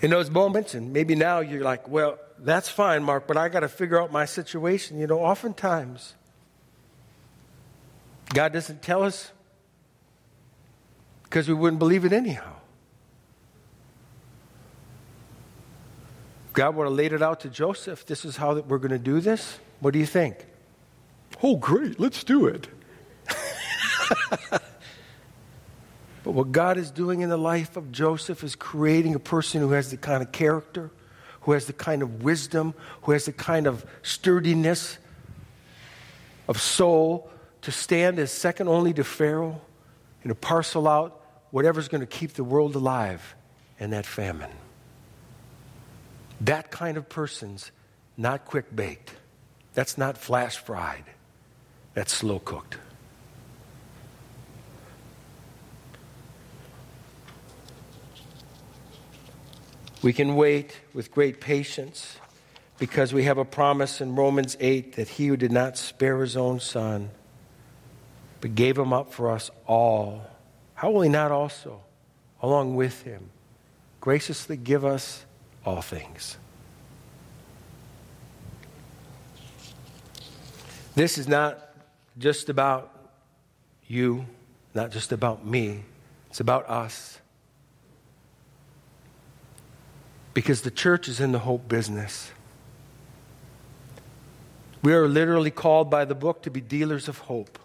In 0.02 0.10
those 0.10 0.30
moments, 0.30 0.74
and 0.74 0.92
maybe 0.92 1.16
now 1.16 1.40
you're 1.40 1.64
like, 1.64 1.88
well, 1.88 2.20
that's 2.40 2.68
fine, 2.68 3.04
Mark, 3.04 3.26
but 3.26 3.38
I 3.38 3.48
got 3.48 3.62
to 3.62 3.70
figure 3.70 4.02
out 4.02 4.12
my 4.12 4.26
situation. 4.26 5.00
You 5.00 5.08
know, 5.08 5.20
oftentimes, 5.20 6.14
God 8.34 8.52
doesn't 8.52 8.82
tell 8.82 9.04
us 9.04 9.32
because 11.24 11.48
we 11.48 11.54
wouldn't 11.54 11.80
believe 11.80 12.04
it 12.04 12.12
anyhow. 12.12 12.54
God 16.52 16.76
would 16.76 16.84
have 16.84 16.94
laid 16.94 17.14
it 17.14 17.22
out 17.22 17.40
to 17.42 17.50
Joseph. 17.50 18.06
This 18.06 18.26
is 18.26 18.38
how 18.38 18.54
that 18.56 18.68
we're 18.68 18.78
going 18.78 18.92
to 18.92 19.00
do 19.00 19.20
this. 19.20 19.58
What 19.80 19.94
do 19.94 20.00
you 20.00 20.06
think? 20.06 20.46
Oh, 21.42 21.56
great, 21.56 22.00
let's 22.00 22.24
do 22.24 22.46
it. 22.46 22.68
but 24.50 24.62
what 26.24 26.52
God 26.52 26.78
is 26.78 26.92
doing 26.92 27.22
in 27.22 27.30
the 27.30 27.38
life 27.38 27.78
of 27.78 27.92
Joseph 27.92 28.44
is 28.44 28.56
creating 28.56 29.16
a 29.16 29.20
person 29.20 29.62
who 29.62 29.72
has 29.72 29.92
the 29.92 29.98
kind 29.98 30.22
of 30.22 30.32
character, 30.32 30.92
who 31.42 31.52
has 31.54 31.66
the 31.66 31.74
kind 31.74 32.02
of 32.02 32.24
wisdom, 32.24 32.74
who 33.04 33.12
has 33.12 33.26
the 33.26 33.34
kind 33.34 33.68
of 33.68 33.86
sturdiness 34.02 34.98
of 36.48 36.60
soul 36.60 37.30
to 37.62 37.72
stand 37.72 38.20
as 38.20 38.32
second 38.32 38.68
only 38.68 38.94
to 38.94 39.04
Pharaoh 39.04 39.62
and 40.24 40.30
to 40.30 40.36
parcel 40.36 40.88
out 40.88 41.22
whatever's 41.52 41.88
going 41.88 42.02
to 42.02 42.08
keep 42.08 42.34
the 42.34 42.44
world 42.44 42.76
alive 42.76 43.36
in 43.80 43.92
that 43.92 44.06
famine. 44.06 44.52
That 46.42 46.72
kind 46.72 46.98
of 46.98 47.08
person's 47.08 47.72
not 48.18 48.46
quick 48.46 48.76
baked. 48.76 49.14
That's 49.74 49.98
not 49.98 50.18
flash 50.18 50.58
fried. 50.58 51.06
That's 51.94 52.12
slow 52.12 52.40
cooked. 52.40 52.78
We 60.04 60.12
can 60.12 60.36
wait 60.36 60.78
with 60.94 61.12
great 61.12 61.40
patience 61.40 62.18
because 62.78 63.14
we 63.14 63.24
have 63.24 63.38
a 63.38 63.46
promise 63.46 64.02
in 64.02 64.16
Romans 64.16 64.58
8 64.60 64.98
that 64.98 65.08
he 65.08 65.28
who 65.28 65.38
did 65.38 65.52
not 65.52 65.78
spare 65.78 66.20
his 66.20 66.36
own 66.36 66.60
son, 66.60 67.10
but 68.42 68.54
gave 68.54 68.78
him 68.78 68.92
up 68.92 69.14
for 69.14 69.32
us 69.32 69.50
all, 69.66 70.28
how 70.74 70.92
will 70.92 71.02
he 71.02 71.10
not 71.10 71.32
also, 71.32 71.82
along 72.42 72.76
with 72.76 73.04
him, 73.04 73.30
graciously 74.02 74.58
give 74.58 74.84
us 74.84 75.24
all 75.66 75.82
things? 75.82 76.38
This 80.96 81.18
is 81.18 81.30
not 81.30 81.60
just 82.18 82.50
about 82.50 82.94
you, 83.88 84.26
not 84.74 84.92
just 84.92 85.14
about 85.14 85.46
me, 85.46 85.86
it's 86.30 86.42
about 86.42 86.70
us. 86.70 87.20
Because 90.34 90.62
the 90.62 90.72
church 90.72 91.08
is 91.08 91.20
in 91.20 91.32
the 91.32 91.40
hope 91.40 91.68
business. 91.68 92.32
We 94.82 94.94
are 94.94 95.08
literally 95.08 95.52
called 95.52 95.90
by 95.90 96.06
the 96.06 96.16
book 96.16 96.44
to 96.44 96.52
be 96.52 96.60
dealers 96.60 97.08
of 97.08 97.20
hope. 97.20 97.60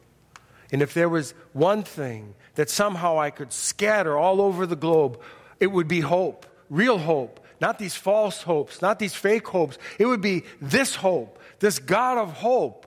And 0.71 0.83
if 0.83 0.95
there 0.95 1.09
was 1.09 1.33
one 1.53 1.83
thing 1.83 2.35
that 2.55 2.71
somehow 2.71 3.19
I 3.19 3.31
could 3.31 3.53
scatter 3.53 4.17
all 4.17 4.41
over 4.41 4.67
the 4.67 4.77
globe, 4.77 5.21
it 5.59 5.69
would 5.69 5.89
be 5.89 6.01
hope, 6.01 6.47
real 6.71 6.99
hope, 6.99 7.41
not 7.61 7.79
these 7.79 7.97
false 7.97 8.43
hopes, 8.43 8.81
not 8.81 8.99
these 8.99 9.15
fake 9.15 9.49
hopes. 9.49 9.79
It 9.99 10.07
would 10.07 10.21
be 10.21 10.45
this 10.61 10.95
hope, 10.95 11.39
this 11.59 11.79
God 11.79 12.19
of 12.19 12.33
hope 12.33 12.87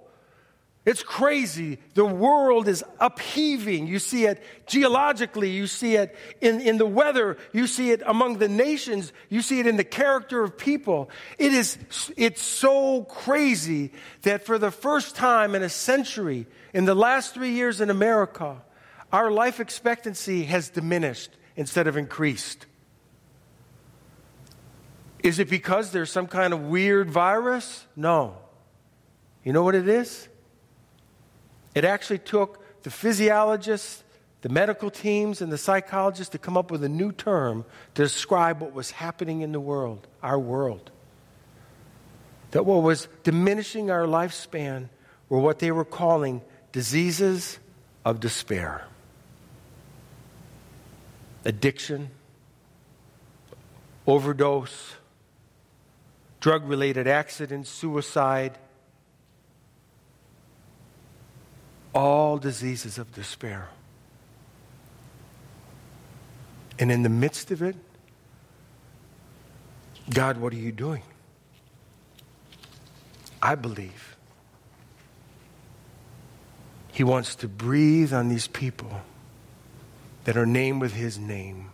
it's 0.84 1.04
crazy. 1.04 1.78
The 1.94 2.06
world 2.06 2.68
is 2.68 2.84
upheaving. 3.00 3.86
You 3.86 4.00
see 4.00 4.26
it 4.26 4.44
geologically, 4.66 5.52
you 5.52 5.68
see 5.68 5.96
it 5.96 6.16
in, 6.42 6.60
in 6.60 6.80
the 6.80 6.88
weather, 6.88 7.38
you 7.54 7.68
see 7.68 7.92
it 7.92 8.02
among 8.04 8.40
the 8.40 8.48
nations, 8.48 9.14
you 9.30 9.44
see 9.44 9.60
it 9.60 9.68
in 9.68 9.78
the 9.78 9.84
character 9.84 10.42
of 10.42 10.58
people. 10.58 11.12
It 11.38 11.54
is 11.54 11.78
it's 12.18 12.42
so 12.42 13.04
crazy 13.04 13.92
that 14.24 14.44
for 14.44 14.58
the 14.58 14.72
first 14.72 15.16
time 15.16 15.54
in 15.54 15.62
a 15.62 15.70
century, 15.70 16.48
in 16.74 16.86
the 16.86 16.96
last 16.96 17.36
three 17.36 17.52
years 17.52 17.80
in 17.80 17.92
America, 17.92 18.64
our 19.14 19.30
life 19.30 19.60
expectancy 19.60 20.46
has 20.46 20.70
diminished 20.70 21.30
instead 21.56 21.86
of 21.86 21.96
increased. 21.96 22.66
Is 25.22 25.38
it 25.38 25.48
because 25.48 25.92
there's 25.92 26.10
some 26.10 26.26
kind 26.26 26.54
of 26.54 26.62
weird 26.62 27.12
virus? 27.12 27.86
No. 27.96 28.38
You 29.44 29.54
know 29.54 29.62
what 29.62 29.76
it 29.76 29.88
is? 29.88 30.28
It 31.74 31.86
actually 31.86 32.20
took 32.20 32.64
the 32.84 32.90
physiologists, 32.90 34.04
the 34.42 34.50
medical 34.50 34.90
teams, 34.90 35.42
and 35.42 35.52
the 35.52 35.58
psychologists 35.58 36.32
to 36.32 36.38
come 36.38 36.58
up 36.58 36.72
with 36.72 36.84
a 36.84 36.90
new 36.90 37.12
term 37.12 37.66
to 37.96 38.04
describe 38.04 38.62
what 38.62 38.74
was 38.74 38.92
happening 38.92 39.42
in 39.42 39.52
the 39.52 39.60
world, 39.60 40.08
our 40.22 40.40
world. 40.40 40.92
That 42.52 42.66
what 42.66 42.84
was 42.84 43.08
diminishing 43.24 43.90
our 43.92 44.06
lifespan 44.06 44.90
were 45.30 45.40
what 45.40 45.60
they 45.60 45.72
were 45.72 45.86
calling 45.86 46.42
diseases 46.72 47.60
of 48.04 48.20
despair. 48.20 48.86
addiction, 51.46 52.10
overdose, 54.06 54.96
drug 56.40 56.68
related 56.68 57.08
accidents, 57.08 57.70
suicide, 57.70 58.58
all 61.94 62.38
diseases 62.38 62.98
of 62.98 63.12
despair. 63.14 63.70
And 66.80 66.92
in 66.92 67.04
the 67.04 67.10
midst 67.10 67.52
of 67.52 67.62
it, 67.62 67.76
God, 70.10 70.38
what 70.38 70.54
are 70.54 70.58
you 70.58 70.72
doing? 70.72 71.04
I 73.42 73.56
believe 73.56 74.16
He 76.92 77.04
wants 77.04 77.36
to 77.36 77.48
breathe 77.48 78.14
on 78.14 78.30
these 78.30 78.48
people 78.48 79.02
that 80.24 80.38
are 80.38 80.46
named 80.46 80.82
with 80.82 80.94
His 80.94 81.18
name, 81.18 81.72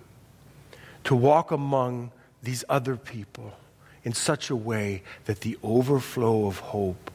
to 1.04 1.16
walk 1.16 1.52
among 1.52 2.12
these 2.44 2.64
other 2.70 2.96
people 2.96 3.54
in 4.04 4.14
such 4.14 4.50
a 4.50 4.56
way 4.56 5.04
that 5.26 5.42
the 5.42 5.58
overflow 5.64 6.48
of 6.48 6.60
hope 6.60 7.12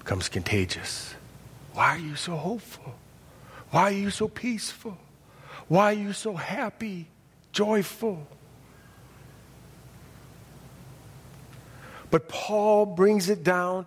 becomes 0.00 0.28
contagious. 0.28 1.14
Why 1.76 1.96
are 1.96 1.98
you 1.98 2.16
so 2.16 2.36
hopeful? 2.36 2.94
Why 3.70 3.82
are 3.82 3.90
you 3.90 4.08
so 4.08 4.28
peaceful? 4.28 4.96
Why 5.68 5.92
are 5.92 5.98
you 5.98 6.14
so 6.14 6.34
happy, 6.34 7.06
joyful? 7.52 8.26
But 12.10 12.30
Paul 12.30 12.86
brings 12.86 13.28
it 13.28 13.44
down 13.44 13.84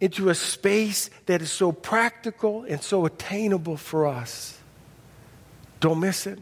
into 0.00 0.28
a 0.28 0.34
space 0.34 1.08
that 1.26 1.40
is 1.40 1.52
so 1.52 1.70
practical 1.70 2.64
and 2.64 2.82
so 2.82 3.06
attainable 3.06 3.76
for 3.76 4.08
us. 4.08 4.58
Don't 5.78 6.00
miss 6.00 6.26
it. 6.26 6.40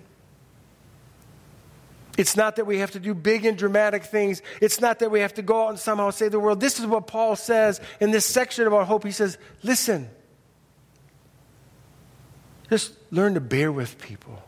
It's 2.16 2.34
not 2.34 2.56
that 2.56 2.64
we 2.64 2.78
have 2.78 2.92
to 2.92 3.00
do 3.00 3.12
big 3.12 3.44
and 3.44 3.58
dramatic 3.58 4.04
things. 4.04 4.40
It's 4.62 4.80
not 4.80 5.00
that 5.00 5.10
we 5.10 5.20
have 5.20 5.34
to 5.34 5.42
go 5.42 5.64
out 5.64 5.68
and 5.68 5.78
somehow 5.78 6.12
to 6.12 6.30
the 6.30 6.40
world, 6.40 6.60
this 6.60 6.80
is 6.80 6.86
what 6.86 7.06
Paul 7.06 7.36
says 7.36 7.78
in 8.00 8.10
this 8.10 8.24
section 8.24 8.66
about 8.66 8.86
hope. 8.86 9.04
He 9.04 9.10
says, 9.10 9.36
listen, 9.62 10.08
just 12.70 12.92
learn 13.10 13.34
to 13.34 13.40
bear 13.40 13.70
with 13.70 13.98
people. 13.98 14.42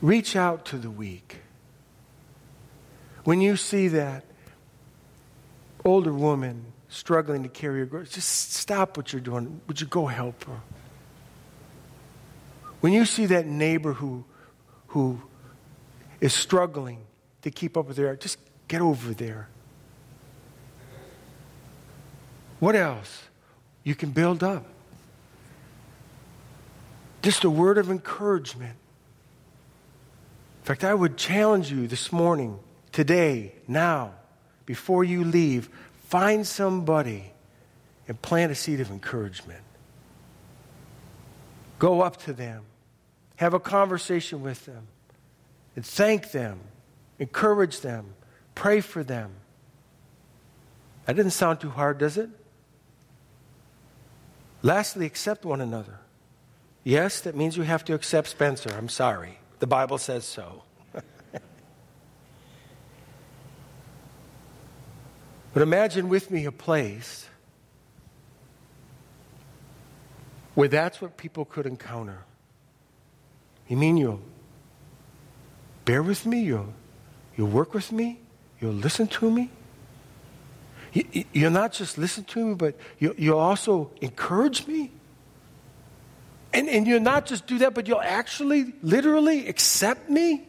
Reach 0.00 0.36
out 0.36 0.64
to 0.66 0.78
the 0.78 0.90
weak. 0.90 1.36
When 3.24 3.40
you 3.40 3.56
see 3.56 3.88
that 3.88 4.24
older 5.84 6.12
woman 6.12 6.72
struggling 6.88 7.42
to 7.42 7.48
carry 7.48 7.80
her 7.80 7.86
groceries, 7.86 8.12
just 8.12 8.52
stop 8.52 8.96
what 8.96 9.12
you're 9.12 9.20
doing. 9.20 9.60
Would 9.66 9.80
you 9.80 9.86
go 9.86 10.06
help 10.06 10.44
her? 10.44 10.60
When 12.80 12.92
you 12.92 13.04
see 13.04 13.26
that 13.26 13.46
neighbor 13.46 13.92
who, 13.92 14.24
who 14.88 15.20
is 16.20 16.32
struggling 16.32 17.04
to 17.42 17.50
keep 17.50 17.76
up 17.76 17.86
with 17.86 17.96
their, 17.96 18.14
just 18.16 18.38
get 18.68 18.80
over 18.80 19.12
there. 19.12 19.48
What 22.60 22.76
else? 22.76 23.27
You 23.88 23.94
can 23.94 24.10
build 24.10 24.44
up. 24.44 24.66
Just 27.22 27.44
a 27.44 27.50
word 27.50 27.78
of 27.78 27.90
encouragement. 27.90 28.76
In 30.60 30.64
fact, 30.64 30.84
I 30.84 30.92
would 30.92 31.16
challenge 31.16 31.72
you 31.72 31.88
this 31.88 32.12
morning, 32.12 32.58
today, 32.92 33.54
now, 33.66 34.12
before 34.66 35.04
you 35.04 35.24
leave, 35.24 35.70
find 36.08 36.46
somebody 36.46 37.32
and 38.06 38.20
plant 38.20 38.52
a 38.52 38.54
seed 38.54 38.80
of 38.80 38.90
encouragement. 38.90 39.62
Go 41.78 42.02
up 42.02 42.18
to 42.24 42.34
them, 42.34 42.64
have 43.36 43.54
a 43.54 43.60
conversation 43.60 44.42
with 44.42 44.66
them, 44.66 44.86
and 45.76 45.86
thank 45.86 46.32
them, 46.32 46.60
encourage 47.18 47.80
them, 47.80 48.12
pray 48.54 48.82
for 48.82 49.02
them. 49.02 49.30
That 51.06 51.16
doesn't 51.16 51.30
sound 51.30 51.60
too 51.60 51.70
hard, 51.70 51.96
does 51.96 52.18
it? 52.18 52.28
Lastly, 54.62 55.06
accept 55.06 55.44
one 55.44 55.60
another. 55.60 56.00
Yes, 56.84 57.20
that 57.20 57.36
means 57.36 57.56
you 57.56 57.62
have 57.64 57.84
to 57.84 57.94
accept 57.94 58.28
Spencer. 58.28 58.70
I'm 58.76 58.88
sorry. 58.88 59.38
The 59.58 59.66
Bible 59.66 59.98
says 59.98 60.24
so. 60.24 60.62
but 65.52 65.62
imagine 65.62 66.08
with 66.08 66.30
me 66.30 66.44
a 66.46 66.52
place 66.52 67.28
where 70.54 70.68
that's 70.68 71.00
what 71.00 71.16
people 71.16 71.44
could 71.44 71.66
encounter. 71.66 72.24
You 73.68 73.76
mean 73.76 73.96
you'll 73.96 74.22
bear 75.84 76.02
with 76.02 76.26
me? 76.26 76.40
You'll, 76.40 76.72
you'll 77.36 77.48
work 77.48 77.74
with 77.74 77.92
me? 77.92 78.18
You'll 78.60 78.72
listen 78.72 79.06
to 79.08 79.30
me? 79.30 79.50
You'll 80.92 81.50
not 81.50 81.72
just 81.72 81.98
listen 81.98 82.24
to 82.24 82.46
me, 82.46 82.54
but 82.54 82.74
you'll 82.98 83.38
also 83.38 83.90
encourage 84.00 84.66
me. 84.66 84.90
And, 86.52 86.68
and 86.68 86.86
you'll 86.86 87.00
not 87.00 87.26
just 87.26 87.46
do 87.46 87.58
that, 87.58 87.74
but 87.74 87.86
you'll 87.86 88.00
actually, 88.00 88.72
literally 88.82 89.48
accept 89.48 90.08
me. 90.08 90.46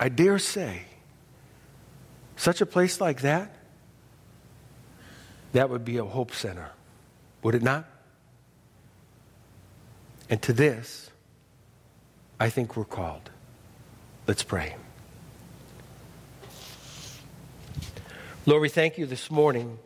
I 0.00 0.08
dare 0.08 0.38
say, 0.38 0.82
such 2.36 2.60
a 2.60 2.66
place 2.66 3.00
like 3.00 3.20
that, 3.20 3.54
that 5.52 5.70
would 5.70 5.84
be 5.84 5.98
a 5.98 6.04
hope 6.04 6.34
center, 6.34 6.70
would 7.42 7.54
it 7.54 7.62
not? 7.62 7.84
And 10.30 10.40
to 10.42 10.52
this, 10.52 11.10
I 12.40 12.48
think 12.48 12.76
we're 12.76 12.84
called. 12.84 13.30
Let's 14.26 14.42
pray. 14.42 14.74
Lord, 18.44 18.60
we 18.60 18.68
thank 18.68 18.98
you 18.98 19.06
this 19.06 19.30
morning 19.30 19.78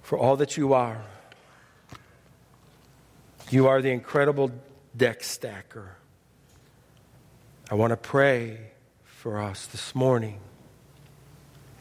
for 0.00 0.16
all 0.16 0.36
that 0.36 0.56
you 0.56 0.72
are. 0.72 1.02
You 3.50 3.66
are 3.66 3.82
the 3.82 3.90
incredible 3.90 4.50
deck 4.96 5.22
stacker. 5.22 5.96
I 7.70 7.74
want 7.74 7.90
to 7.90 7.98
pray 7.98 8.70
for 9.04 9.42
us 9.42 9.66
this 9.66 9.94
morning. 9.94 10.40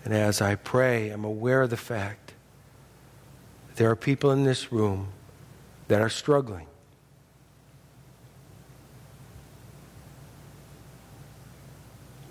And 0.03 0.13
as 0.13 0.41
I 0.41 0.55
pray, 0.55 1.11
I'm 1.11 1.23
aware 1.23 1.61
of 1.61 1.69
the 1.69 1.77
fact 1.77 2.33
that 3.69 3.77
there 3.77 3.89
are 3.89 3.95
people 3.95 4.31
in 4.31 4.43
this 4.43 4.69
room 4.69 5.13
that 5.87 6.01
are 6.01 6.09
struggling. 6.09 6.67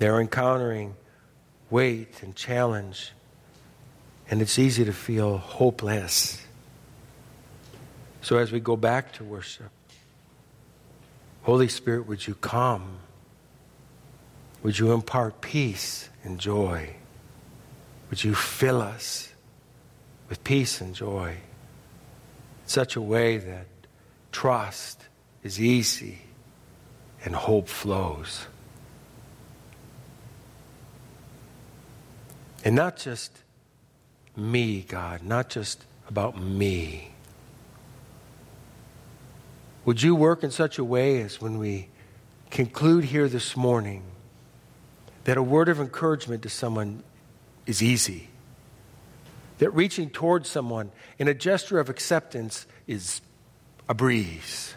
They're 0.01 0.21
encountering 0.21 0.97
weight 1.71 2.23
and 2.23 2.35
challenge, 2.35 3.13
and 4.31 4.41
it's 4.41 4.59
easy 4.59 4.85
to 4.85 4.93
feel 4.93 5.39
hopeless. 5.39 6.43
So 8.23 8.39
as 8.39 8.53
we 8.53 8.61
go 8.61 8.77
back 8.77 9.13
to 9.15 9.25
worship, 9.25 9.71
Holy 11.43 11.69
Spirit, 11.69 12.07
would 12.09 12.27
you 12.27 12.35
come? 12.35 12.99
Would 14.63 14.79
you 14.79 14.93
impart 14.93 15.41
peace 15.41 16.09
and 16.25 16.41
joy? 16.41 16.97
Would 18.11 18.25
you 18.25 18.35
fill 18.35 18.83
us 18.83 19.33
with 20.29 20.43
peace 20.43 20.81
and 20.81 20.95
joy 20.95 21.31
in 21.31 22.69
such 22.69 22.97
a 22.97 23.01
way 23.01 23.39
that 23.39 23.67
trust 24.33 25.07
is 25.45 25.61
easy 25.61 26.19
and 27.25 27.35
hope 27.35 27.69
flows? 27.69 28.47
And 32.67 32.75
not 32.75 32.97
just 32.97 33.31
me, 34.35 34.81
God, 34.81 35.23
not 35.23 35.51
just 35.51 35.85
about 36.09 36.37
me. 36.37 37.13
Would 39.85 40.03
you 40.03 40.17
work 40.17 40.43
in 40.43 40.51
such 40.51 40.77
a 40.77 40.83
way 40.83 41.23
as 41.23 41.41
when 41.41 41.59
we 41.59 41.87
conclude 42.51 43.05
here 43.05 43.29
this 43.29 43.57
morning 43.57 44.03
that 45.23 45.37
a 45.37 45.45
word 45.45 45.69
of 45.69 45.79
encouragement 45.79 46.43
to 46.43 46.49
someone 46.49 47.05
is 47.67 47.85
easy? 47.85 48.31
That 49.59 49.71
reaching 49.71 50.11
towards 50.11 50.51
someone 50.51 50.91
in 51.21 51.29
a 51.29 51.35
gesture 51.35 51.79
of 51.79 51.89
acceptance 51.89 52.67
is 52.89 53.21
a 53.89 53.95
breeze? 53.95 54.75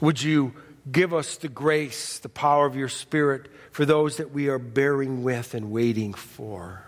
Would 0.00 0.22
you 0.22 0.54
give 0.90 1.12
us 1.12 1.36
the 1.36 1.48
grace, 1.48 2.18
the 2.18 2.28
power 2.28 2.66
of 2.66 2.76
your 2.76 2.88
Spirit 2.88 3.50
for 3.72 3.84
those 3.84 4.18
that 4.18 4.32
we 4.32 4.48
are 4.48 4.58
bearing 4.58 5.22
with 5.22 5.54
and 5.54 5.70
waiting 5.70 6.14
for. 6.14 6.82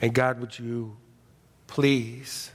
And 0.00 0.12
God, 0.12 0.40
would 0.40 0.58
you 0.58 0.96
please 1.66 2.50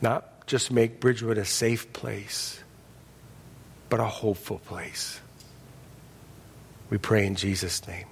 not 0.00 0.46
just 0.46 0.70
make 0.70 1.00
Bridgewood 1.00 1.38
a 1.38 1.44
safe 1.44 1.92
place, 1.92 2.60
but 3.88 4.00
a 4.00 4.04
hopeful 4.04 4.58
place. 4.58 5.20
We 6.90 6.98
pray 6.98 7.26
in 7.26 7.34
Jesus' 7.34 7.86
name. 7.86 8.06